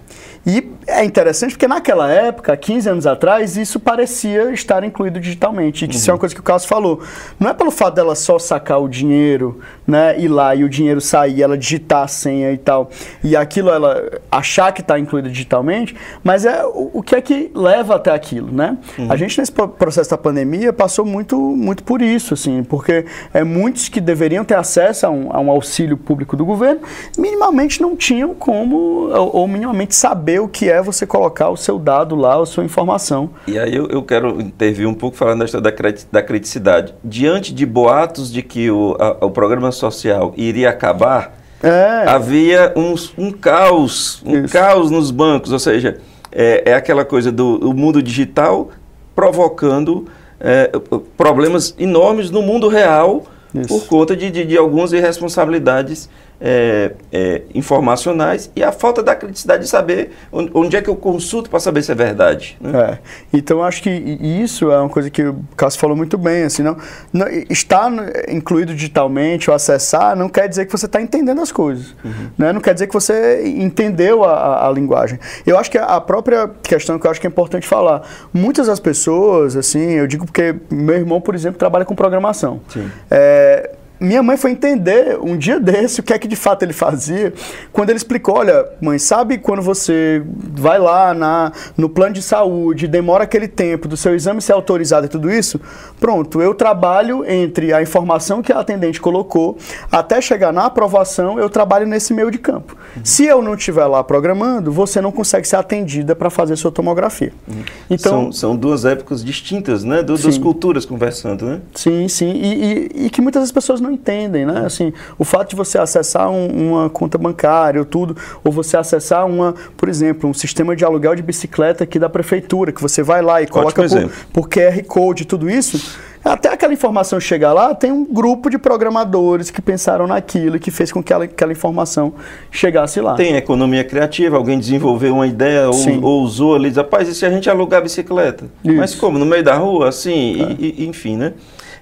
É 0.87 1.03
interessante 1.03 1.51
porque 1.51 1.67
naquela 1.67 2.11
época, 2.11 2.55
15 2.55 2.89
anos 2.89 3.07
atrás, 3.07 3.57
isso 3.57 3.79
parecia 3.79 4.51
estar 4.51 4.83
incluído 4.83 5.19
digitalmente. 5.19 5.85
E 5.85 5.87
que 5.87 5.95
uhum. 5.95 5.99
isso 5.99 6.11
é 6.11 6.13
uma 6.13 6.19
coisa 6.19 6.35
que 6.35 6.41
o 6.41 6.43
Carlos 6.43 6.65
falou. 6.65 7.01
Não 7.39 7.49
é 7.49 7.53
pelo 7.53 7.71
fato 7.71 7.95
dela 7.95 8.15
só 8.15 8.37
sacar 8.37 8.79
o 8.79 8.87
dinheiro, 8.87 9.59
né, 9.87 10.19
ir 10.19 10.27
lá 10.27 10.55
e 10.55 10.63
o 10.63 10.69
dinheiro 10.69 11.01
sair, 11.01 11.41
ela 11.41 11.57
digitar 11.57 12.03
a 12.03 12.07
senha 12.07 12.51
e 12.51 12.57
tal, 12.57 12.89
e 13.23 13.35
aquilo 13.35 13.69
ela 13.69 14.19
achar 14.31 14.71
que 14.71 14.81
está 14.81 14.99
incluído 14.99 15.29
digitalmente, 15.29 15.95
mas 16.23 16.45
é 16.45 16.63
o, 16.65 16.91
o, 16.93 17.03
que 17.03 17.15
é 17.15 17.21
que 17.21 17.51
leva 17.53 17.95
até 17.95 18.11
aquilo, 18.11 18.51
né? 18.51 18.77
Uhum. 18.97 19.11
A 19.11 19.15
gente 19.15 19.39
nesse 19.39 19.51
processo 19.51 20.09
da 20.09 20.17
pandemia 20.17 20.73
passou 20.73 21.05
muito, 21.05 21.37
muito 21.37 21.83
por 21.83 22.01
isso, 22.01 22.33
assim, 22.33 22.63
porque 22.63 23.05
é 23.33 23.43
muitos 23.43 23.89
que 23.89 24.01
deveriam 24.01 24.43
ter 24.43 24.55
acesso 24.55 25.05
a 25.05 25.09
um, 25.09 25.29
a 25.31 25.39
um 25.39 25.51
auxílio 25.51 25.97
público 25.97 26.35
do 26.35 26.45
governo, 26.45 26.81
minimamente 27.17 27.81
não 27.81 27.95
tinham 27.95 28.33
como, 28.33 28.75
ou, 29.09 29.35
ou 29.35 29.47
minimamente 29.47 29.95
saber 29.95 30.39
o 30.39 30.47
que 30.47 30.69
é 30.69 30.74
você 30.81 31.05
colocar 31.05 31.49
o 31.49 31.57
seu 31.57 31.77
dado 31.77 32.15
lá, 32.15 32.41
a 32.41 32.45
sua 32.45 32.63
informação. 32.63 33.29
E 33.47 33.57
aí 33.57 33.75
eu, 33.75 33.87
eu 33.87 34.03
quero 34.03 34.41
intervir 34.41 34.87
um 34.87 34.93
pouco 34.93 35.17
falando 35.17 35.39
da 35.39 35.45
história 35.45 35.71
da 36.11 36.21
criticidade. 36.21 36.93
Diante 37.03 37.53
de 37.53 37.65
boatos 37.65 38.31
de 38.31 38.41
que 38.41 38.69
o, 38.69 38.95
a, 38.99 39.25
o 39.25 39.31
programa 39.31 39.71
social 39.71 40.33
iria 40.37 40.69
acabar, 40.69 41.37
é. 41.63 42.05
havia 42.07 42.73
um, 42.75 42.95
um 43.17 43.31
caos, 43.31 44.21
um 44.25 44.43
Isso. 44.43 44.53
caos 44.53 44.91
nos 44.91 45.11
bancos, 45.11 45.51
ou 45.51 45.59
seja, 45.59 45.97
é, 46.31 46.63
é 46.71 46.73
aquela 46.73 47.05
coisa 47.05 47.31
do 47.31 47.73
mundo 47.73 48.03
digital 48.03 48.69
provocando 49.15 50.05
é, 50.39 50.69
problemas 51.15 51.73
enormes 51.79 52.29
no 52.29 52.41
mundo 52.41 52.67
real 52.67 53.23
Isso. 53.53 53.67
por 53.67 53.87
conta 53.87 54.15
de, 54.15 54.29
de, 54.29 54.45
de 54.45 54.57
algumas 54.57 54.91
irresponsabilidades 54.91 56.09
é, 56.39 56.91
é, 57.11 57.41
informacionais 57.53 58.51
e 58.55 58.63
a 58.63 58.71
falta 58.71 59.01
da 59.01 59.15
criticidade 59.15 59.63
de 59.63 59.69
saber 59.69 60.11
onde, 60.31 60.51
onde 60.53 60.75
é 60.75 60.81
que 60.81 60.89
eu 60.89 60.95
consulto 60.95 61.49
para 61.49 61.59
saber 61.59 61.81
se 61.83 61.91
é 61.91 61.95
verdade. 61.95 62.57
Né? 62.59 62.71
É. 62.75 62.97
Então, 63.33 63.63
acho 63.63 63.81
que 63.81 63.89
isso 63.89 64.71
é 64.71 64.79
uma 64.79 64.89
coisa 64.89 65.09
que 65.09 65.23
o 65.23 65.43
Cássio 65.55 65.79
falou 65.79 65.95
muito 65.95 66.17
bem. 66.17 66.43
Assim, 66.43 66.63
não, 66.63 66.77
não, 67.11 67.27
estar 67.49 67.91
incluído 68.27 68.73
digitalmente 68.73 69.49
ou 69.49 69.55
acessar 69.55 70.15
não 70.15 70.29
quer 70.29 70.47
dizer 70.47 70.65
que 70.65 70.71
você 70.71 70.85
está 70.85 71.01
entendendo 71.01 71.41
as 71.41 71.51
coisas. 71.51 71.95
Uhum. 72.03 72.29
Né? 72.37 72.53
Não 72.53 72.61
quer 72.61 72.73
dizer 72.73 72.87
que 72.87 72.93
você 72.93 73.47
entendeu 73.47 74.23
a, 74.23 74.33
a, 74.33 74.67
a, 74.67 74.71
linguagem. 74.71 75.19
Eu 75.45 75.57
acho 75.57 75.71
que 75.71 75.77
a 75.77 75.99
própria 76.01 76.49
questão 76.63 76.99
que 76.99 77.07
eu 77.07 77.11
acho 77.11 77.21
que 77.21 77.27
é 77.27 77.29
importante 77.29 77.67
falar, 77.67 78.01
muitas 78.33 78.67
das 78.67 78.79
pessoas, 78.79 79.55
assim, 79.55 79.91
eu 79.91 80.07
digo 80.07 80.25
porque 80.25 80.55
meu 80.69 80.95
irmão, 80.95 81.21
por 81.21 81.35
exemplo, 81.35 81.57
trabalha 81.57 81.85
com 81.85 81.95
programação. 81.95 82.61
Sim. 82.67 82.91
É, 83.09 83.71
minha 83.99 84.21
mãe 84.21 84.37
foi 84.37 84.51
entender 84.51 85.17
um 85.21 85.37
dia 85.37 85.59
desse 85.59 85.99
o 85.99 86.03
que 86.03 86.13
é 86.13 86.19
que 86.19 86.27
de 86.27 86.35
fato 86.35 86.63
ele 86.63 86.73
fazia, 86.73 87.33
quando 87.71 87.89
ele 87.89 87.97
explicou: 87.97 88.35
olha, 88.37 88.65
mãe, 88.81 88.99
sabe 88.99 89.37
quando 89.37 89.61
você 89.61 90.21
vai 90.35 90.79
lá 90.79 91.13
na, 91.13 91.51
no 91.77 91.89
plano 91.89 92.13
de 92.13 92.21
saúde, 92.21 92.87
demora 92.87 93.23
aquele 93.23 93.47
tempo 93.47 93.87
do 93.87 93.95
seu 93.95 94.15
exame 94.15 94.41
ser 94.41 94.53
autorizado 94.53 95.05
e 95.05 95.09
tudo 95.09 95.31
isso? 95.31 95.59
Pronto, 95.99 96.41
eu 96.41 96.53
trabalho 96.53 97.23
entre 97.29 97.73
a 97.73 97.81
informação 97.81 98.41
que 98.41 98.51
a 98.51 98.59
atendente 98.59 98.99
colocou 98.99 99.57
até 99.91 100.19
chegar 100.19 100.51
na 100.51 100.65
aprovação, 100.65 101.39
eu 101.39 101.49
trabalho 101.49 101.87
nesse 101.87 102.13
meio 102.13 102.29
de 102.29 102.37
campo. 102.37 102.75
Uhum. 102.95 103.01
Se 103.03 103.25
eu 103.25 103.41
não 103.41 103.55
estiver 103.55 103.85
lá 103.85 104.03
programando, 104.03 104.71
você 104.71 104.99
não 104.99 105.11
consegue 105.11 105.47
ser 105.47 105.55
atendida 105.55 106.15
para 106.15 106.29
fazer 106.29 106.55
sua 106.55 106.71
tomografia. 106.71 107.31
Uhum. 107.47 107.63
Então, 107.89 108.11
são, 108.11 108.31
são, 108.31 108.55
duas 108.55 108.85
épocas 108.85 109.23
distintas, 109.23 109.83
né? 109.83 110.03
Du, 110.03 110.17
duas 110.17 110.37
culturas 110.37 110.85
conversando, 110.85 111.45
né? 111.45 111.61
Sim, 111.73 112.07
sim. 112.07 112.31
E, 112.31 112.63
e, 112.63 113.05
e 113.05 113.09
que 113.09 113.21
muitas 113.21 113.51
pessoas 113.51 113.79
não 113.85 113.91
entendem, 113.91 114.45
né? 114.45 114.63
Assim, 114.65 114.91
o 115.17 115.23
fato 115.23 115.51
de 115.51 115.55
você 115.55 115.77
acessar 115.77 116.29
um, 116.29 116.71
uma 116.71 116.89
conta 116.89 117.17
bancária 117.17 117.79
ou 117.79 117.85
tudo, 117.85 118.17
ou 118.43 118.51
você 118.51 118.75
acessar 118.75 119.25
uma, 119.25 119.53
por 119.77 119.87
exemplo, 119.87 120.29
um 120.29 120.33
sistema 120.33 120.75
de 120.75 120.83
aluguel 120.83 121.15
de 121.15 121.21
bicicleta 121.21 121.83
aqui 121.83 121.99
da 121.99 122.09
prefeitura, 122.09 122.71
que 122.71 122.81
você 122.81 123.03
vai 123.03 123.21
lá 123.21 123.41
e 123.41 123.47
coloca 123.47 123.81
por, 123.83 124.09
por, 124.33 124.49
QR 124.49 124.83
Code 124.85 125.25
tudo 125.25 125.49
isso, 125.49 125.97
até 126.23 126.49
aquela 126.49 126.73
informação 126.73 127.19
chegar 127.19 127.53
lá, 127.53 127.75
tem 127.75 127.91
um 127.91 128.03
grupo 128.03 128.49
de 128.49 128.57
programadores 128.57 129.51
que 129.51 129.61
pensaram 129.61 130.07
naquilo 130.07 130.55
e 130.55 130.59
que 130.59 130.71
fez 130.71 130.91
com 130.91 131.03
que 131.03 131.13
aquela, 131.13 131.25
aquela 131.25 131.51
informação 131.51 132.13
chegasse 132.49 132.99
lá. 132.99 133.13
Tem 133.15 133.35
economia 133.35 133.83
criativa, 133.83 134.35
alguém 134.35 134.57
desenvolveu 134.57 135.13
uma 135.13 135.27
ideia 135.27 135.69
ou, 135.69 136.03
ou, 136.03 136.23
usou 136.23 136.55
ali, 136.55 136.69
diz, 136.69 136.77
rapaz, 136.77 137.07
e 137.07 137.13
se 137.13 137.25
a 137.25 137.29
gente 137.29 137.49
alugar 137.49 137.81
bicicleta? 137.81 138.45
Isso. 138.63 138.75
Mas 138.75 138.95
como? 138.95 139.19
No 139.19 139.25
meio 139.25 139.43
da 139.43 139.55
rua? 139.55 139.89
Assim, 139.89 140.41
é. 140.41 140.55
e, 140.57 140.75
e, 140.79 140.87
enfim, 140.87 141.15
né? 141.15 141.33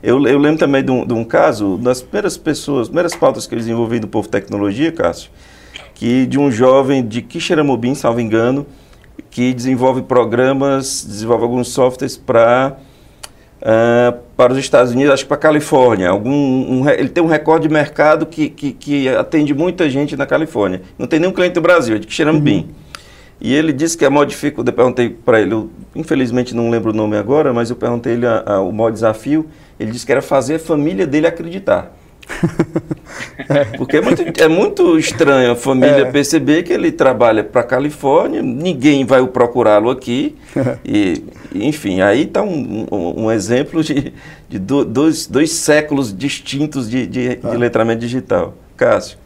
Eu, 0.04 0.22
eu 0.28 0.38
lembro 0.38 0.60
também 0.60 0.84
de 0.84 0.92
um, 0.92 1.06
de 1.06 1.14
um, 1.14 1.24
caso, 1.24 1.78
das 1.78 2.02
primeiras 2.02 2.36
pessoas, 2.36 2.90
primeiras 2.90 3.16
pautas 3.16 3.48
que 3.48 3.56
eu 3.56 3.60
desenvolvi 3.60 4.00
do 4.00 4.08
Povo 4.08 4.28
Tecnologia, 4.28 4.92
Cássio, 4.92 5.32
que 5.96 6.26
de 6.26 6.38
um 6.38 6.52
jovem 6.52 7.08
de 7.08 7.22
Quixeramobim, 7.22 7.96
salvo 7.96 8.20
engano, 8.20 8.66
que 9.32 9.54
desenvolve 9.54 10.02
programas, 10.02 11.06
desenvolve 11.08 11.44
alguns 11.44 11.70
softwares 11.70 12.18
para 12.18 12.76
uh, 13.62 14.20
para 14.36 14.52
os 14.52 14.60
Estados 14.60 14.92
Unidos, 14.92 15.14
acho 15.14 15.24
que 15.24 15.30
para 15.30 15.38
a 15.38 15.40
Califórnia. 15.40 16.10
Algum, 16.10 16.30
um, 16.30 16.90
ele 16.90 17.08
tem 17.08 17.24
um 17.24 17.28
recorde 17.28 17.68
de 17.68 17.74
mercado 17.74 18.26
que, 18.26 18.50
que, 18.50 18.74
que, 18.74 19.08
atende 19.08 19.54
muita 19.54 19.90
gente 19.90 20.18
na 20.18 20.26
Califórnia. 20.26 20.82
Não 21.00 21.08
tem 21.08 21.18
nenhum 21.18 21.32
cliente 21.32 21.54
do 21.54 21.62
Brasil, 21.62 21.96
é 21.96 22.00
de 22.00 22.08
Quixeramobim. 22.08 22.58
Uhum. 22.58 22.83
E 23.44 23.54
ele 23.54 23.74
disse 23.74 23.98
que 23.98 24.06
a 24.06 24.10
maior 24.10 24.24
dificuldade, 24.24 24.74
eu 24.74 24.78
perguntei 24.78 25.10
para 25.10 25.42
ele, 25.42 25.52
eu, 25.52 25.70
infelizmente 25.94 26.56
não 26.56 26.70
lembro 26.70 26.92
o 26.92 26.96
nome 26.96 27.18
agora, 27.18 27.52
mas 27.52 27.70
eu 27.70 27.76
perguntei 27.76 28.14
ele 28.14 28.26
a, 28.26 28.42
a, 28.46 28.62
o 28.62 28.72
maior 28.72 28.90
desafio, 28.90 29.46
ele 29.78 29.92
disse 29.92 30.06
que 30.06 30.14
era 30.14 30.22
fazer 30.22 30.56
a 30.56 30.60
família 30.60 31.06
dele 31.06 31.28
acreditar. 31.28 31.94
Porque 33.78 33.98
é 33.98 34.02
muito, 34.02 34.42
é 34.42 34.48
muito 34.48 34.98
estranho 34.98 35.52
a 35.52 35.56
família 35.58 36.08
é. 36.08 36.12
perceber 36.12 36.64
que 36.64 36.72
ele 36.72 36.90
trabalha 36.90 37.44
para 37.44 37.60
a 37.60 37.64
Califórnia, 37.66 38.42
ninguém 38.42 39.04
vai 39.04 39.28
procurá-lo 39.28 39.90
aqui. 39.90 40.38
e, 40.86 41.22
enfim, 41.54 42.00
aí 42.00 42.24
está 42.24 42.42
um, 42.42 42.88
um, 42.90 43.24
um, 43.26 43.32
exemplo 43.32 43.84
de, 43.84 44.14
de 44.48 44.58
dois, 44.58 45.28
dois 45.28 45.52
séculos 45.52 46.18
distintos 46.18 46.90
de, 46.90 47.06
de, 47.06 47.40
ah. 47.44 47.50
de 47.50 47.58
letramento 47.58 48.00
digital. 48.00 48.56
Cássio. 48.78 49.23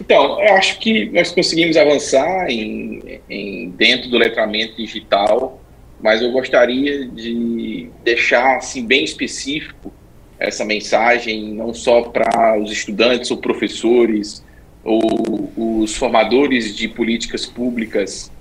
Então, 0.00 0.42
eu 0.42 0.54
acho 0.54 0.78
que 0.78 1.10
nós 1.10 1.30
conseguimos 1.30 1.76
avançar 1.76 2.48
em, 2.48 3.20
em, 3.28 3.70
dentro 3.70 4.08
do 4.08 4.16
letramento 4.16 4.76
digital, 4.76 5.60
mas 6.00 6.22
eu 6.22 6.32
gostaria 6.32 7.06
de 7.06 7.90
deixar 8.02 8.56
assim 8.56 8.86
bem 8.86 9.04
específico 9.04 9.92
essa 10.38 10.64
mensagem 10.64 11.52
não 11.52 11.74
só 11.74 12.00
para 12.00 12.58
os 12.58 12.72
estudantes 12.72 13.30
ou 13.30 13.36
professores 13.36 14.42
ou 14.82 15.52
os 15.82 15.94
formadores 15.94 16.74
de 16.74 16.88
políticas 16.88 17.44
públicas 17.44 18.32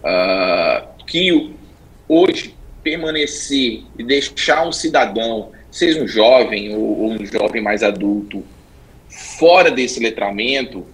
uh, 0.00 0.86
que 1.06 1.54
hoje 2.06 2.54
permanecer 2.82 3.82
e 3.98 4.04
deixar 4.04 4.68
um 4.68 4.72
cidadão, 4.72 5.52
seja 5.70 6.02
um 6.02 6.06
jovem 6.06 6.74
ou, 6.74 7.00
ou 7.00 7.12
um 7.12 7.24
jovem 7.24 7.62
mais 7.62 7.82
adulto, 7.82 8.44
fora 9.08 9.70
desse 9.70 9.98
letramento, 10.00 10.84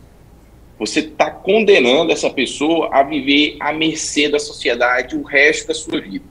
você 0.78 1.00
está 1.00 1.30
condenando 1.30 2.12
essa 2.12 2.28
pessoa 2.30 2.88
a 2.92 3.02
viver 3.02 3.56
à 3.60 3.72
mercê 3.72 4.28
da 4.28 4.38
sociedade 4.38 5.16
o 5.16 5.22
resto 5.22 5.68
da 5.68 5.74
sua 5.74 6.00
vida. 6.00 6.24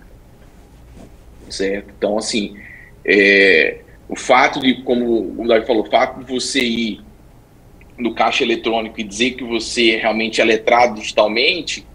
Certo? 1.50 1.94
Então, 1.98 2.18
assim, 2.18 2.58
é, 3.06 3.80
o 4.10 4.16
fato 4.16 4.60
de, 4.60 4.82
como 4.84 5.42
o 5.42 5.48
Davi 5.48 5.66
falou, 5.66 5.84
o 5.84 5.90
fato 5.90 6.20
de 6.20 6.32
você 6.32 6.62
ir 6.62 7.02
no 7.98 8.14
caixa 8.14 8.44
eletrônico 8.44 9.00
e 9.00 9.04
dizer 9.04 9.32
que 9.32 9.44
você 9.44 9.98
realmente 9.98 10.42
é 10.42 10.44
letrado 10.44 10.96
digitalmente 10.96 11.86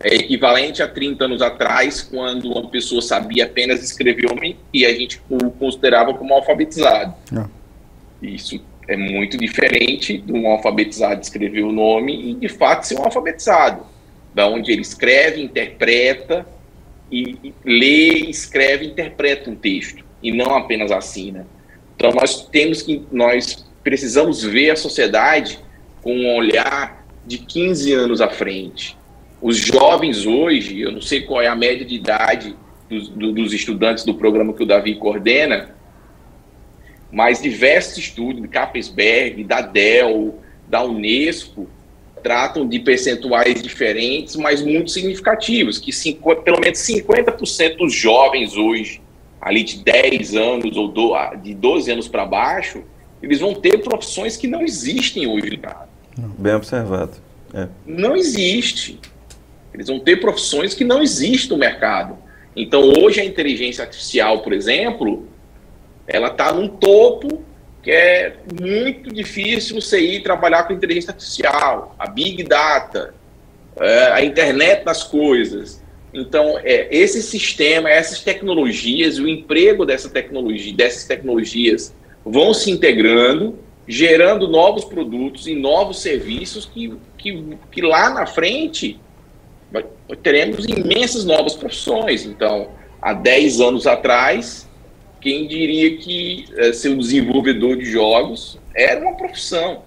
é 0.00 0.14
equivalente 0.14 0.82
a 0.82 0.88
30 0.88 1.24
anos 1.24 1.42
atrás, 1.42 2.02
quando 2.02 2.52
uma 2.52 2.68
pessoa 2.68 3.00
sabia 3.00 3.44
apenas 3.44 3.82
escrever 3.82 4.28
nome 4.28 4.56
e 4.72 4.84
a 4.84 4.92
gente 4.94 5.20
o 5.28 5.50
considerava 5.52 6.12
como 6.12 6.34
alfabetizado. 6.34 7.14
É. 7.34 8.26
Isso 8.26 8.60
é 8.88 8.96
muito 8.96 9.36
diferente 9.36 10.18
de 10.18 10.32
um 10.32 10.46
alfabetizado 10.48 11.20
escrever 11.20 11.62
o 11.62 11.72
nome 11.72 12.30
e, 12.30 12.34
de 12.34 12.48
fato, 12.48 12.86
ser 12.86 12.98
um 12.98 13.04
alfabetizado, 13.04 13.84
da 14.34 14.46
onde 14.46 14.72
ele 14.72 14.82
escreve, 14.82 15.42
interpreta, 15.42 16.46
e, 17.10 17.52
lê, 17.64 18.28
escreve, 18.28 18.86
interpreta 18.86 19.50
um 19.50 19.54
texto, 19.54 20.04
e 20.22 20.32
não 20.32 20.56
apenas 20.56 20.90
assina. 20.90 21.46
Então 21.96 22.10
nós 22.12 22.46
temos 22.48 22.82
que 22.82 23.02
nós 23.10 23.66
precisamos 23.82 24.42
ver 24.42 24.70
a 24.70 24.76
sociedade 24.76 25.58
com 26.02 26.12
um 26.12 26.36
olhar 26.36 27.06
de 27.24 27.38
15 27.38 27.92
anos 27.92 28.20
à 28.20 28.28
frente. 28.28 28.96
Os 29.40 29.56
jovens 29.56 30.26
hoje, 30.26 30.80
eu 30.80 30.92
não 30.92 31.00
sei 31.00 31.22
qual 31.22 31.40
é 31.40 31.46
a 31.46 31.54
média 31.54 31.84
de 31.84 31.94
idade 31.94 32.56
dos, 32.88 33.08
dos 33.08 33.52
estudantes 33.52 34.04
do 34.04 34.14
programa 34.14 34.52
que 34.52 34.62
o 34.62 34.66
Davi 34.66 34.94
coordena, 34.96 35.75
mas 37.10 37.40
diversos 37.40 37.98
estudos 37.98 38.42
de 38.42 38.48
Capesberg, 38.48 39.44
da 39.44 39.60
Dell, 39.60 40.38
da 40.68 40.82
Unesco, 40.82 41.68
tratam 42.22 42.66
de 42.66 42.80
percentuais 42.80 43.62
diferentes, 43.62 44.34
mas 44.36 44.60
muito 44.60 44.90
significativos, 44.90 45.78
que 45.78 45.92
cinco, 45.92 46.34
pelo 46.36 46.60
menos 46.60 46.78
50% 46.78 47.76
dos 47.76 47.94
jovens 47.94 48.56
hoje 48.56 49.00
ali 49.40 49.62
de 49.62 49.78
10 49.78 50.34
anos 50.34 50.76
ou 50.76 50.88
do, 50.88 51.14
de 51.36 51.54
12 51.54 51.92
anos 51.92 52.08
para 52.08 52.26
baixo, 52.26 52.82
eles 53.22 53.38
vão 53.38 53.54
ter 53.54 53.78
profissões 53.78 54.36
que 54.36 54.48
não 54.48 54.62
existem 54.62 55.26
hoje, 55.26 55.56
cara. 55.56 55.88
Bem 56.16 56.54
observado. 56.54 57.12
É. 57.54 57.68
Não 57.86 58.16
existe. 58.16 58.98
Eles 59.72 59.86
vão 59.86 60.00
ter 60.00 60.16
profissões 60.16 60.74
que 60.74 60.82
não 60.82 61.00
existem 61.00 61.50
no 61.50 61.58
mercado. 61.58 62.16
Então, 62.56 62.92
hoje 62.98 63.20
a 63.20 63.24
inteligência 63.24 63.84
artificial, 63.84 64.40
por 64.40 64.52
exemplo, 64.52 65.26
ela 66.06 66.28
está 66.28 66.52
num 66.52 66.68
topo 66.68 67.42
que 67.82 67.90
é 67.90 68.36
muito 68.60 69.14
difícil 69.14 69.80
você 69.80 70.00
ir 70.00 70.22
trabalhar 70.22 70.64
com 70.64 70.72
inteligência 70.72 71.10
artificial, 71.10 71.94
a 71.98 72.08
big 72.08 72.42
data, 72.42 73.14
é, 73.76 74.12
a 74.12 74.24
internet 74.24 74.84
das 74.84 75.04
coisas. 75.04 75.80
Então, 76.12 76.58
é, 76.64 76.88
esse 76.90 77.22
sistema, 77.22 77.88
essas 77.88 78.20
tecnologias, 78.20 79.18
o 79.18 79.28
emprego 79.28 79.84
dessa 79.84 80.08
tecnologia, 80.08 80.74
dessas 80.74 81.04
tecnologias 81.04 81.94
vão 82.24 82.52
se 82.52 82.70
integrando, 82.70 83.58
gerando 83.86 84.48
novos 84.48 84.84
produtos 84.84 85.46
e 85.46 85.54
novos 85.54 86.00
serviços 86.00 86.64
que, 86.64 86.92
que, 87.16 87.56
que 87.70 87.82
lá 87.82 88.10
na 88.10 88.26
frente 88.26 88.98
teremos 90.22 90.64
imensas 90.64 91.24
novas 91.24 91.54
profissões. 91.54 92.24
Então, 92.24 92.70
há 93.00 93.12
10 93.12 93.60
anos 93.60 93.86
atrás, 93.86 94.65
quem 95.26 95.48
diria 95.48 95.96
que 95.96 96.44
é, 96.56 96.72
ser 96.72 96.90
um 96.90 96.98
desenvolvedor 96.98 97.76
de 97.76 97.84
jogos 97.84 98.60
era 98.72 99.00
uma 99.00 99.16
profissão. 99.16 99.82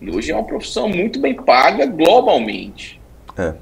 E 0.00 0.10
hoje 0.10 0.32
é 0.32 0.34
uma 0.34 0.46
profissão 0.46 0.88
muito 0.88 1.20
bem 1.20 1.34
paga 1.34 1.84
globalmente. 1.84 2.98
É, 3.36 3.52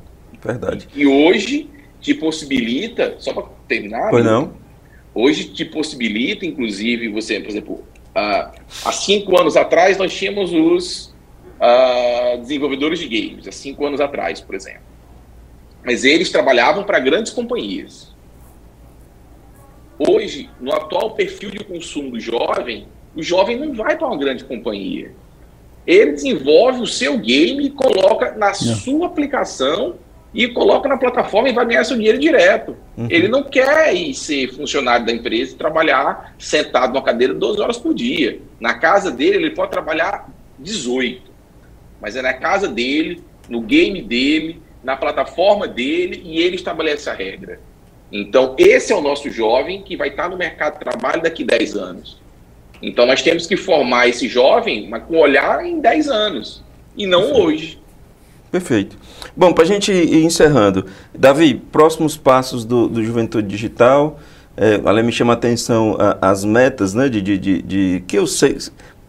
verdade. 0.40 0.86
E, 0.94 1.02
e 1.02 1.06
hoje 1.08 1.68
te 2.00 2.14
possibilita, 2.14 3.16
só 3.18 3.32
para 3.32 3.42
terminar, 3.66 4.08
pois 4.10 4.24
não. 4.24 4.52
hoje 5.12 5.48
te 5.48 5.64
possibilita, 5.64 6.46
inclusive, 6.46 7.08
você, 7.08 7.40
por 7.40 7.50
exemplo, 7.50 7.74
uh, 7.74 8.52
há 8.84 8.92
cinco 8.92 9.36
anos 9.36 9.56
atrás 9.56 9.98
nós 9.98 10.14
tínhamos 10.14 10.52
os 10.52 11.12
uh, 11.60 12.38
desenvolvedores 12.38 13.00
de 13.00 13.08
games, 13.08 13.48
há 13.48 13.52
cinco 13.52 13.84
anos 13.84 14.00
atrás, 14.00 14.40
por 14.40 14.54
exemplo. 14.54 14.82
Mas 15.84 16.04
eles 16.04 16.30
trabalhavam 16.30 16.84
para 16.84 17.00
grandes 17.00 17.32
companhias. 17.32 18.14
Hoje, 19.98 20.50
no 20.61 20.72
atual 20.72 21.12
perfil 21.12 21.50
de 21.50 21.64
consumo 21.64 22.11
do 22.11 22.20
jovem, 22.20 22.87
o 23.14 23.22
jovem 23.22 23.59
não 23.59 23.72
vai 23.72 23.96
para 23.96 24.06
uma 24.06 24.18
grande 24.18 24.44
companhia. 24.44 25.12
Ele 25.87 26.12
desenvolve 26.12 26.80
o 26.80 26.87
seu 26.87 27.16
game 27.16 27.66
e 27.66 27.70
coloca 27.70 28.32
na 28.32 28.48
não. 28.48 28.54
sua 28.54 29.06
aplicação 29.06 29.94
e 30.35 30.48
coloca 30.48 30.87
na 30.87 30.98
plataforma 30.98 31.48
e 31.48 31.52
vai 31.52 31.64
ganhar 31.64 31.85
seu 31.85 31.96
dinheiro 31.96 32.18
direto. 32.18 32.76
Uhum. 32.96 33.06
Ele 33.09 33.26
não 33.26 33.42
quer 33.42 33.94
ir 33.94 34.12
ser 34.12 34.52
funcionário 34.52 35.06
da 35.06 35.12
empresa 35.12 35.54
e 35.54 35.56
trabalhar 35.56 36.35
sentado 36.38 36.92
numa 36.92 37.02
cadeira 37.02 37.32
12 37.32 37.61
horas 37.61 37.78
por 37.78 37.94
dia. 37.94 38.40
Na 38.61 38.74
casa 38.74 39.11
dele, 39.11 39.37
ele 39.37 39.50
pode 39.54 39.70
trabalhar 39.70 40.28
18. 40.59 41.22
Mas 42.02 42.16
é 42.16 42.22
na 42.22 42.35
casa 42.35 42.68
dele, 42.68 43.22
no 43.48 43.62
game 43.62 44.02
dele, 44.02 44.61
na 44.85 44.94
plataforma 44.96 45.66
dele 45.66 46.20
e 46.24 46.38
ele 46.38 46.56
estabelece 46.56 47.09
a 47.09 47.14
regra. 47.14 47.61
Então, 48.20 48.55
esse 48.59 48.92
é 48.92 48.96
o 48.96 49.00
nosso 49.00 49.31
jovem 49.31 49.83
que 49.83 49.96
vai 49.96 50.09
estar 50.09 50.29
no 50.29 50.37
mercado 50.37 50.74
de 50.74 50.81
trabalho 50.81 51.22
daqui 51.22 51.42
a 51.42 51.59
10 51.59 51.76
anos. 51.76 52.18
Então, 52.81 53.07
nós 53.07 53.22
temos 53.22 53.46
que 53.46 53.57
formar 53.57 54.09
esse 54.09 54.29
jovem 54.29 54.88
mas 54.88 55.02
com 55.05 55.16
olhar 55.16 55.64
em 55.64 55.81
10 55.81 56.09
anos 56.09 56.62
e 56.96 57.07
não 57.07 57.33
hoje. 57.33 57.79
Perfeito. 58.50 58.96
Bom, 59.37 59.52
para 59.52 59.64
a 59.64 59.66
gente 59.66 59.92
ir 59.92 60.24
encerrando, 60.24 60.87
Davi, 61.14 61.55
próximos 61.55 62.16
passos 62.16 62.64
do, 62.64 62.88
do 62.88 63.05
Juventude 63.05 63.46
Digital. 63.46 64.18
É, 64.57 64.81
além 64.87 65.05
me 65.05 65.12
chama 65.12 65.35
a 65.35 65.37
atenção 65.37 65.98
a, 65.98 66.31
as 66.31 66.42
metas, 66.42 66.94
né, 66.94 67.11
de, 67.11 67.20
de, 67.20 67.37
de, 67.37 67.61
de, 67.61 68.05
que 68.07 68.16
eu 68.16 68.26
sei, 68.26 68.57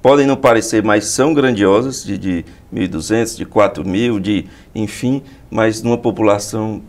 podem 0.02 0.28
não 0.28 0.36
parecer, 0.36 0.84
mas 0.84 1.06
são 1.06 1.34
grandiosas, 1.34 2.04
de, 2.04 2.18
de 2.18 2.46
1.200, 2.74 3.38
de 3.38 3.46
4.000, 3.46 4.20
de, 4.20 4.46
enfim, 4.76 5.24
mas 5.50 5.82
numa 5.82 5.98
população 5.98 6.82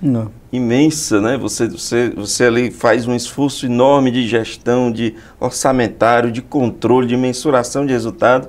Não. 0.00 0.30
imensa, 0.52 1.20
né? 1.20 1.36
Você, 1.38 1.68
você, 1.68 2.10
você 2.10 2.44
ali 2.44 2.70
faz 2.70 3.06
um 3.06 3.14
esforço 3.14 3.66
enorme 3.66 4.10
de 4.10 4.26
gestão, 4.26 4.90
de 4.90 5.14
orçamentário, 5.40 6.30
de 6.30 6.42
controle, 6.42 7.06
de 7.06 7.16
mensuração 7.16 7.86
de 7.86 7.92
resultado, 7.92 8.48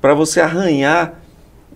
para 0.00 0.14
você 0.14 0.40
arranhar 0.40 1.14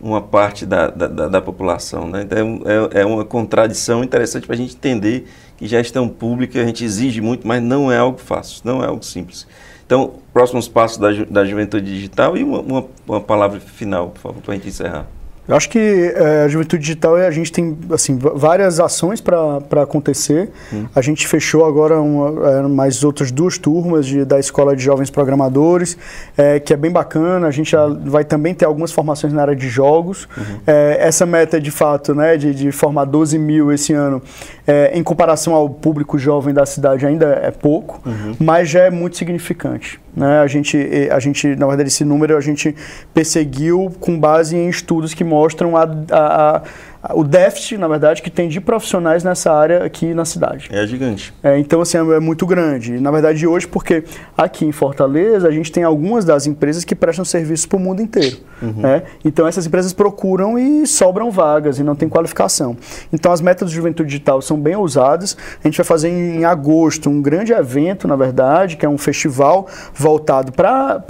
uma 0.00 0.22
parte 0.22 0.64
da, 0.64 0.88
da, 0.88 1.28
da, 1.28 1.42
população. 1.42 2.09
Né? 2.09 2.22
Então, 2.22 2.62
é, 2.64 3.00
é 3.00 3.04
uma 3.04 3.24
contradição 3.24 4.02
interessante 4.02 4.46
para 4.46 4.54
a 4.54 4.59
gente 4.59 4.74
entender 4.74 5.26
que 5.59 5.66
gestão 5.66 6.09
pública 6.09 6.61
a 6.61 6.64
gente 6.64 6.83
exige 6.83 7.20
muito, 7.20 7.46
mas 7.46 7.62
não 7.62 7.92
é 7.92 7.98
algo 7.98 8.18
fácil, 8.18 8.62
não 8.64 8.83
é 8.83 8.87
algo 8.87 9.04
simples. 9.04 9.46
Então, 9.85 10.14
próximos 10.33 10.68
passos 10.68 10.96
da, 10.96 11.11
da 11.24 11.44
juventude 11.44 11.85
digital 11.85 12.37
e 12.37 12.42
uma, 12.42 12.61
uma, 12.61 12.87
uma 13.06 13.20
palavra 13.20 13.61
final, 13.61 14.09
por 14.11 14.20
favor, 14.20 14.42
para 14.42 14.54
a 14.54 14.56
gente 14.56 14.68
encerrar. 14.68 15.06
Eu 15.48 15.57
acho 15.57 15.68
que 15.68 15.79
é, 15.79 16.44
a 16.44 16.48
Juventude 16.48 16.81
Digital, 16.81 17.16
a 17.16 17.31
gente 17.31 17.50
tem 17.50 17.76
assim, 17.92 18.16
várias 18.16 18.79
ações 18.79 19.20
para 19.20 19.83
acontecer. 19.83 20.50
Hum. 20.72 20.87
A 20.94 21.00
gente 21.00 21.26
fechou 21.26 21.64
agora 21.64 22.00
uma, 22.00 22.50
é, 22.50 22.62
mais 22.62 23.03
outras 23.03 23.33
duas 23.33 23.59
turmas 23.59 24.07
de, 24.07 24.24
da 24.24 24.38
Escola 24.38 24.76
de 24.76 24.83
Jovens 24.85 25.11
Programadores, 25.11 25.98
é, 26.37 26.61
que 26.61 26.72
é 26.72 26.76
bem 26.76 26.90
bacana. 26.90 27.48
A 27.48 27.50
gente 27.50 27.74
vai 28.05 28.24
também 28.24 28.55
ter 28.55 28.64
algumas 28.64 28.92
formações 28.92 29.33
na 29.33 29.42
área 29.42 29.57
de 29.57 29.68
jogos. 29.68 30.29
Uhum. 30.37 30.61
É, 30.66 30.98
essa 31.00 31.26
meta, 31.26 31.61
de 31.61 31.70
fato, 31.70 32.14
né, 32.14 32.37
de, 32.37 32.55
de 32.55 32.70
formar 32.70 33.05
12 33.07 33.38
mil 33.38 33.72
esse 33.72 33.92
ano, 33.92 34.22
é, 34.66 34.92
em 34.94 35.03
comparação 35.03 35.55
ao 35.55 35.68
público 35.68 36.16
jovem 36.16 36.55
da 36.55 36.64
cidade, 36.64 37.05
ainda 37.05 37.26
é 37.42 37.50
pouco, 37.50 38.00
uhum. 38.07 38.37
mas 38.38 38.68
já 38.68 38.85
é 38.85 38.90
muito 38.90 39.16
significante. 39.16 40.00
Né? 40.14 40.40
A, 40.40 40.46
gente, 40.46 40.76
a 41.11 41.18
gente, 41.18 41.55
na 41.57 41.66
verdade, 41.66 41.88
esse 41.88 42.05
número 42.05 42.37
a 42.37 42.40
gente 42.40 42.74
perseguiu 43.14 43.92
com 44.00 44.18
base 44.18 44.57
em 44.57 44.68
estudos 44.68 45.14
que 45.14 45.22
mostram 45.30 45.76
a, 45.76 45.82
a, 45.82 46.99
o 47.14 47.24
déficit, 47.24 47.78
na 47.78 47.88
verdade, 47.88 48.20
que 48.20 48.30
tem 48.30 48.48
de 48.48 48.60
profissionais 48.60 49.24
nessa 49.24 49.50
área 49.50 49.84
aqui 49.84 50.12
na 50.12 50.24
cidade. 50.26 50.68
É 50.70 50.86
gigante. 50.86 51.32
É, 51.42 51.58
então, 51.58 51.80
assim, 51.80 51.96
é 51.96 52.20
muito 52.20 52.44
grande. 52.44 53.00
Na 53.00 53.10
verdade, 53.10 53.46
hoje, 53.46 53.66
porque 53.66 54.04
aqui 54.36 54.66
em 54.66 54.72
Fortaleza, 54.72 55.48
a 55.48 55.50
gente 55.50 55.72
tem 55.72 55.82
algumas 55.82 56.24
das 56.26 56.46
empresas 56.46 56.84
que 56.84 56.94
prestam 56.94 57.24
serviço 57.24 57.68
para 57.68 57.78
o 57.78 57.80
mundo 57.80 58.02
inteiro. 58.02 58.36
Uhum. 58.60 58.82
Né? 58.82 59.02
Então, 59.24 59.46
essas 59.46 59.66
empresas 59.66 59.94
procuram 59.94 60.58
e 60.58 60.86
sobram 60.86 61.30
vagas 61.30 61.78
e 61.78 61.82
não 61.82 61.96
tem 61.96 62.08
qualificação. 62.08 62.76
Então, 63.10 63.32
as 63.32 63.40
metas 63.40 63.70
do 63.70 63.74
Juventude 63.74 64.08
Digital 64.08 64.42
são 64.42 64.60
bem 64.60 64.76
ousadas. 64.76 65.36
A 65.64 65.68
gente 65.68 65.78
vai 65.78 65.86
fazer 65.86 66.10
em 66.10 66.44
agosto 66.44 67.08
um 67.08 67.22
grande 67.22 67.52
evento, 67.52 68.06
na 68.06 68.16
verdade, 68.16 68.76
que 68.76 68.84
é 68.84 68.88
um 68.88 68.98
festival 68.98 69.66
voltado 69.94 70.52
para 70.52 71.02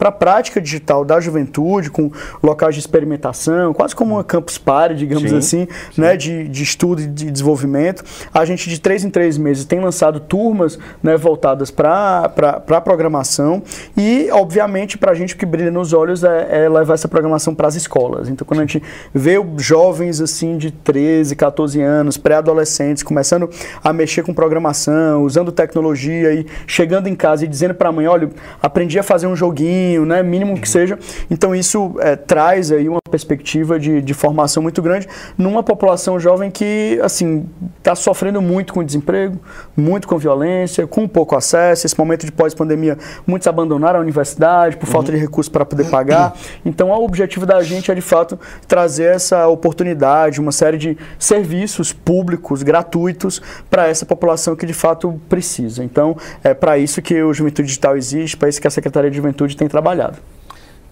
a 0.00 0.12
prática 0.12 0.60
digital 0.60 1.04
da 1.04 1.18
juventude, 1.18 1.90
com 1.90 2.12
locais 2.40 2.76
de 2.76 2.80
experimentação, 2.80 3.74
quase 3.74 3.96
como 3.96 4.14
uma 4.14 4.24
campus 4.24 4.56
party, 4.56 4.94
digamos 4.94 5.31
sim, 5.31 5.31
assim, 5.36 5.66
sim. 5.92 6.00
Né, 6.00 6.16
de, 6.16 6.48
de 6.48 6.62
estudo 6.62 7.02
e 7.02 7.06
de 7.06 7.30
desenvolvimento. 7.30 8.04
A 8.32 8.44
gente, 8.44 8.68
de 8.68 8.80
três 8.80 9.04
em 9.04 9.10
três 9.10 9.36
meses, 9.38 9.64
tem 9.64 9.80
lançado 9.80 10.20
turmas 10.20 10.78
né, 11.02 11.16
voltadas 11.16 11.70
para 11.70 12.30
a 12.68 12.80
programação 12.80 13.62
e, 13.96 14.28
obviamente, 14.30 14.96
para 14.98 15.12
a 15.12 15.14
gente 15.14 15.34
o 15.34 15.36
que 15.36 15.46
brilha 15.46 15.70
nos 15.70 15.92
olhos 15.92 16.24
é, 16.24 16.64
é 16.64 16.68
levar 16.68 16.94
essa 16.94 17.08
programação 17.08 17.54
para 17.54 17.68
as 17.68 17.74
escolas. 17.74 18.28
Então, 18.28 18.46
quando 18.46 18.60
a 18.60 18.62
gente 18.62 18.82
vê 19.14 19.36
jovens 19.56 20.20
assim 20.20 20.56
de 20.56 20.70
13, 20.70 21.36
14 21.36 21.80
anos, 21.80 22.16
pré-adolescentes, 22.16 23.02
começando 23.02 23.48
a 23.82 23.92
mexer 23.92 24.22
com 24.22 24.32
programação, 24.32 25.22
usando 25.22 25.52
tecnologia 25.52 26.32
e 26.34 26.46
chegando 26.66 27.08
em 27.08 27.14
casa 27.14 27.44
e 27.44 27.48
dizendo 27.48 27.74
para 27.74 27.88
a 27.88 27.92
mãe, 27.92 28.06
olha, 28.06 28.30
aprendi 28.62 28.98
a 28.98 29.02
fazer 29.02 29.26
um 29.26 29.36
joguinho, 29.36 30.04
né, 30.04 30.22
mínimo 30.22 30.58
que 30.60 30.68
seja. 30.68 30.98
Então, 31.30 31.54
isso 31.54 31.94
é, 32.00 32.16
traz 32.16 32.72
aí 32.72 32.88
uma 32.88 33.00
perspectiva 33.10 33.78
de, 33.78 34.00
de 34.00 34.14
formação 34.14 34.62
muito 34.62 34.80
grande 34.80 35.06
numa 35.36 35.62
população 35.62 36.18
jovem 36.18 36.50
que, 36.50 36.98
assim, 37.02 37.48
está 37.78 37.94
sofrendo 37.94 38.40
muito 38.40 38.72
com 38.72 38.82
desemprego, 38.84 39.38
muito 39.76 40.06
com 40.06 40.18
violência, 40.18 40.86
com 40.86 41.06
pouco 41.08 41.36
acesso. 41.36 41.86
Esse 41.86 41.98
momento 41.98 42.24
de 42.26 42.32
pós-pandemia, 42.32 42.98
muitos 43.26 43.48
abandonaram 43.48 43.98
a 43.98 44.02
universidade 44.02 44.76
por 44.76 44.86
uhum. 44.86 44.92
falta 44.92 45.12
de 45.12 45.18
recursos 45.18 45.48
para 45.48 45.64
poder 45.64 45.88
pagar. 45.90 46.34
Então, 46.64 46.90
o 46.90 47.04
objetivo 47.04 47.44
da 47.44 47.62
gente 47.62 47.90
é, 47.90 47.94
de 47.94 48.00
fato, 48.00 48.38
trazer 48.68 49.14
essa 49.14 49.48
oportunidade, 49.48 50.40
uma 50.40 50.52
série 50.52 50.78
de 50.78 50.96
serviços 51.18 51.92
públicos, 51.92 52.62
gratuitos, 52.62 53.42
para 53.68 53.88
essa 53.88 54.06
população 54.06 54.54
que, 54.54 54.64
de 54.64 54.72
fato, 54.72 55.20
precisa. 55.28 55.82
Então, 55.82 56.16
é 56.42 56.54
para 56.54 56.78
isso 56.78 57.02
que 57.02 57.20
o 57.22 57.32
Juventude 57.32 57.66
Digital 57.66 57.96
existe, 57.96 58.36
para 58.36 58.48
isso 58.48 58.60
que 58.60 58.66
a 58.66 58.70
Secretaria 58.70 59.10
de 59.10 59.16
Juventude 59.16 59.56
tem 59.56 59.68
trabalhado. 59.68 60.18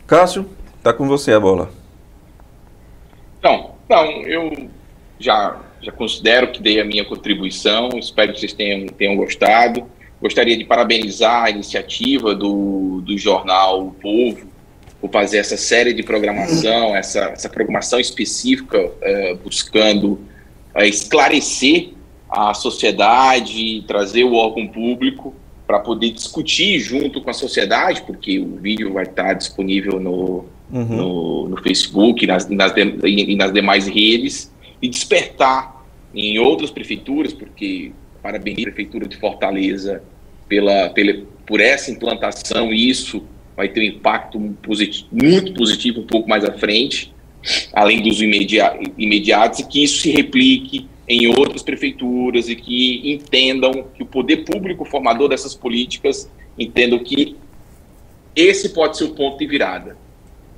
Cássio, 0.06 0.46
está 0.78 0.92
com 0.92 1.06
você 1.06 1.32
a 1.32 1.40
bola. 1.40 1.70
Então, 3.38 3.70
não, 3.90 4.07
eu 4.22 4.70
já, 5.18 5.61
já 5.83 5.90
considero 5.90 6.53
que 6.53 6.62
dei 6.62 6.81
a 6.81 6.85
minha 6.85 7.05
contribuição, 7.05 7.90
espero 7.98 8.33
que 8.33 8.38
vocês 8.38 8.53
tenham, 8.53 8.87
tenham 8.87 9.16
gostado. 9.16 9.85
Gostaria 10.22 10.57
de 10.57 10.64
parabenizar 10.64 11.44
a 11.44 11.50
iniciativa 11.50 12.35
do, 12.35 13.00
do 13.00 13.18
jornal 13.18 13.87
O 13.87 13.90
Povo 13.90 14.48
por 15.00 15.11
fazer 15.11 15.38
essa 15.38 15.57
série 15.57 15.94
de 15.94 16.03
programação, 16.03 16.94
essa, 16.94 17.20
essa 17.31 17.48
programação 17.48 17.98
específica, 17.98 18.79
uh, 18.79 19.37
buscando 19.42 20.20
uh, 20.74 20.83
esclarecer 20.83 21.94
a 22.29 22.53
sociedade, 22.53 23.83
trazer 23.88 24.24
o 24.24 24.35
órgão 24.35 24.68
público 24.68 25.35
para 25.66 25.81
poder 25.81 26.11
discutir 26.11 26.79
junto 26.79 27.22
com 27.22 27.31
a 27.31 27.33
sociedade, 27.33 28.03
porque 28.03 28.38
o 28.38 28.57
vídeo 28.57 28.92
vai 28.92 29.05
estar 29.05 29.33
disponível 29.33 29.98
no, 29.98 30.44
uhum. 30.72 30.85
no, 30.85 31.48
no, 31.48 31.62
Facebook 31.62 32.26
nas, 32.26 32.48
nas 32.48 32.72
de, 32.72 32.83
e 33.04 33.37
nas 33.37 33.52
demais 33.52 33.87
redes, 33.87 34.52
e 34.80 34.88
despertar 34.88 35.85
em 36.14 36.38
outras 36.38 36.70
prefeituras, 36.70 37.33
porque 37.33 37.92
parabéns 38.22 38.59
à 38.59 38.62
Prefeitura 38.62 39.06
de 39.06 39.16
Fortaleza 39.16 40.02
pela, 40.48 40.90
pela, 40.90 41.22
por 41.46 41.61
essa 41.61 41.90
implantação, 41.90 42.72
e 42.72 42.88
isso 42.88 43.22
vai 43.56 43.68
ter 43.68 43.80
um 43.80 43.85
impacto 43.85 44.38
positivo, 44.62 45.09
muito 45.12 45.52
positivo 45.54 46.00
um 46.00 46.06
pouco 46.06 46.28
mais 46.28 46.44
à 46.44 46.52
frente, 46.52 47.12
além 47.72 48.02
dos 48.02 48.20
imediatos, 48.20 48.88
imediatos, 48.98 49.61
e 49.61 49.66
que 49.66 49.85
isso 49.85 50.00
se 50.00 50.11
replique 50.11 50.88
em 51.09 51.26
outras 51.26 51.62
prefeituras 51.62 52.48
e 52.48 52.54
que 52.54 53.12
entendam 53.12 53.85
que 53.94 54.02
o 54.02 54.06
poder 54.06 54.44
público 54.44 54.85
formador 54.85 55.28
dessas 55.28 55.54
políticas 55.54 56.30
entendam 56.59 56.98
que 57.00 57.37
esse 58.35 58.68
pode 58.68 58.96
ser 58.96 59.04
o 59.04 59.11
ponto 59.11 59.38
de 59.38 59.46
virada 59.46 59.96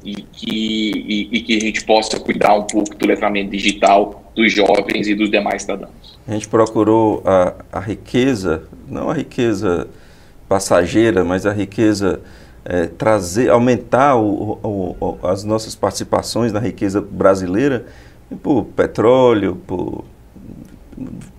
e 0.05 0.15
que, 0.23 0.47
e, 0.51 1.29
e, 1.33 1.41
que 1.43 1.57
a 1.57 1.61
gente 1.61 1.85
possa 1.85 2.19
cuidar 2.19 2.55
um 2.55 2.63
pouco 2.63 2.95
do 2.97 3.07
letramento 3.07 3.51
digital 3.51 4.23
dos 4.35 4.53
jovens 4.53 5.07
e 5.07 5.15
dos 5.15 5.31
demais 5.31 5.63
cidadãos. 5.63 6.19
A 6.27 6.33
gente 6.33 6.49
procurou 6.49 7.23
a, 7.25 7.55
a 7.73 7.81
riqueza, 7.81 8.65
não 8.89 9.11
a 9.11 9.15
riqueza 9.15 9.89
passageira, 10.49 11.25
mas 11.25 11.47
a 11.47 11.53
riqueza 11.53 12.21
é, 12.65 12.87
trazer, 12.87 13.51
aumentar 13.51 14.17
o, 14.17 14.59
o, 14.63 14.97
o, 15.01 15.27
as 15.27 15.45
nossas 15.45 15.75
participações 15.75 16.53
na 16.53 16.61
riqueza 16.61 17.01
brasileira 17.01 17.87
por 18.43 18.65
petróleo, 18.65 19.57
por 19.67 20.05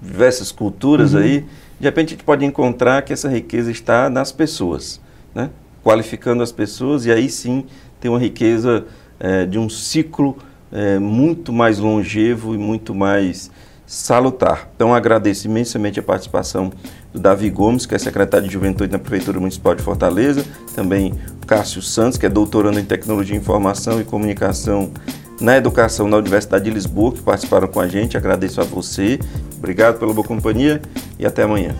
diversas 0.02 0.52
culturas 0.52 1.14
uhum. 1.14 1.22
aí. 1.22 1.46
De 1.80 1.86
repente 1.86 2.10
a 2.10 2.12
gente 2.12 2.24
pode 2.24 2.46
encontrar 2.46 3.02
que 3.02 3.14
essa 3.14 3.30
riqueza 3.30 3.72
está 3.72 4.10
nas 4.10 4.32
pessoas, 4.32 5.02
né? 5.34 5.50
qualificando 5.84 6.42
as 6.42 6.52
pessoas 6.52 7.06
e 7.06 7.12
aí 7.12 7.30
sim 7.30 7.66
tem 8.04 8.12
uma 8.12 8.20
riqueza 8.20 8.84
é, 9.18 9.46
de 9.46 9.58
um 9.58 9.70
ciclo 9.70 10.38
é, 10.70 11.00
muito 11.00 11.54
mais 11.54 11.80
longevo 11.80 12.54
e 12.54 12.58
muito 12.58 12.94
mais 12.94 13.50
salutar. 13.88 14.68
Então 14.76 14.94
agradeço 14.94 15.48
imensamente 15.48 16.02
a 16.02 16.04
participação 16.04 16.70
do 17.14 17.20
Davi 17.20 17.50
Gomes, 17.50 17.86
que 17.86 17.96
é 17.96 17.98
secretário 17.98 18.46
de 18.46 18.52
Juventude 18.52 18.92
na 18.92 19.00
Prefeitura 19.00 19.40
Municipal 19.40 19.74
de 19.74 19.82
Fortaleza, 19.82 20.44
também 20.76 21.14
o 21.42 21.46
Cássio 21.46 21.82
Santos, 21.82 22.18
que 22.18 22.26
é 22.26 22.30
doutorando 22.30 22.78
em 22.78 22.84
Tecnologia, 22.84 23.38
Informação 23.38 24.02
e 24.02 24.04
Comunicação 24.04 24.92
na 25.40 25.56
Educação 25.56 26.06
na 26.10 26.18
Universidade 26.18 26.66
de 26.66 26.72
Lisboa, 26.72 27.14
que 27.14 27.22
participaram 27.22 27.70
com 27.70 27.80
a 27.80 27.88
gente. 27.88 28.18
Agradeço 28.18 28.60
a 28.60 28.66
você, 28.66 29.18
obrigado 29.58 29.98
pela 29.98 30.14
boa 30.14 30.28
companhia 30.28 30.82
e 31.18 31.26
até 31.26 31.44
amanhã. 31.44 31.74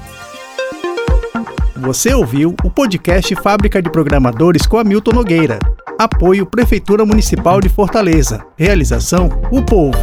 Você 1.76 2.14
ouviu 2.14 2.56
o 2.64 2.70
podcast 2.70 3.36
Fábrica 3.36 3.82
de 3.82 3.90
Programadores 3.90 4.66
com 4.66 4.78
Hamilton 4.78 5.12
Nogueira. 5.12 5.60
Apoio 5.98 6.46
Prefeitura 6.46 7.06
Municipal 7.06 7.62
de 7.62 7.70
Fortaleza. 7.70 8.44
Realização 8.58 9.30
O 9.52 9.62
Povo. 9.62 9.98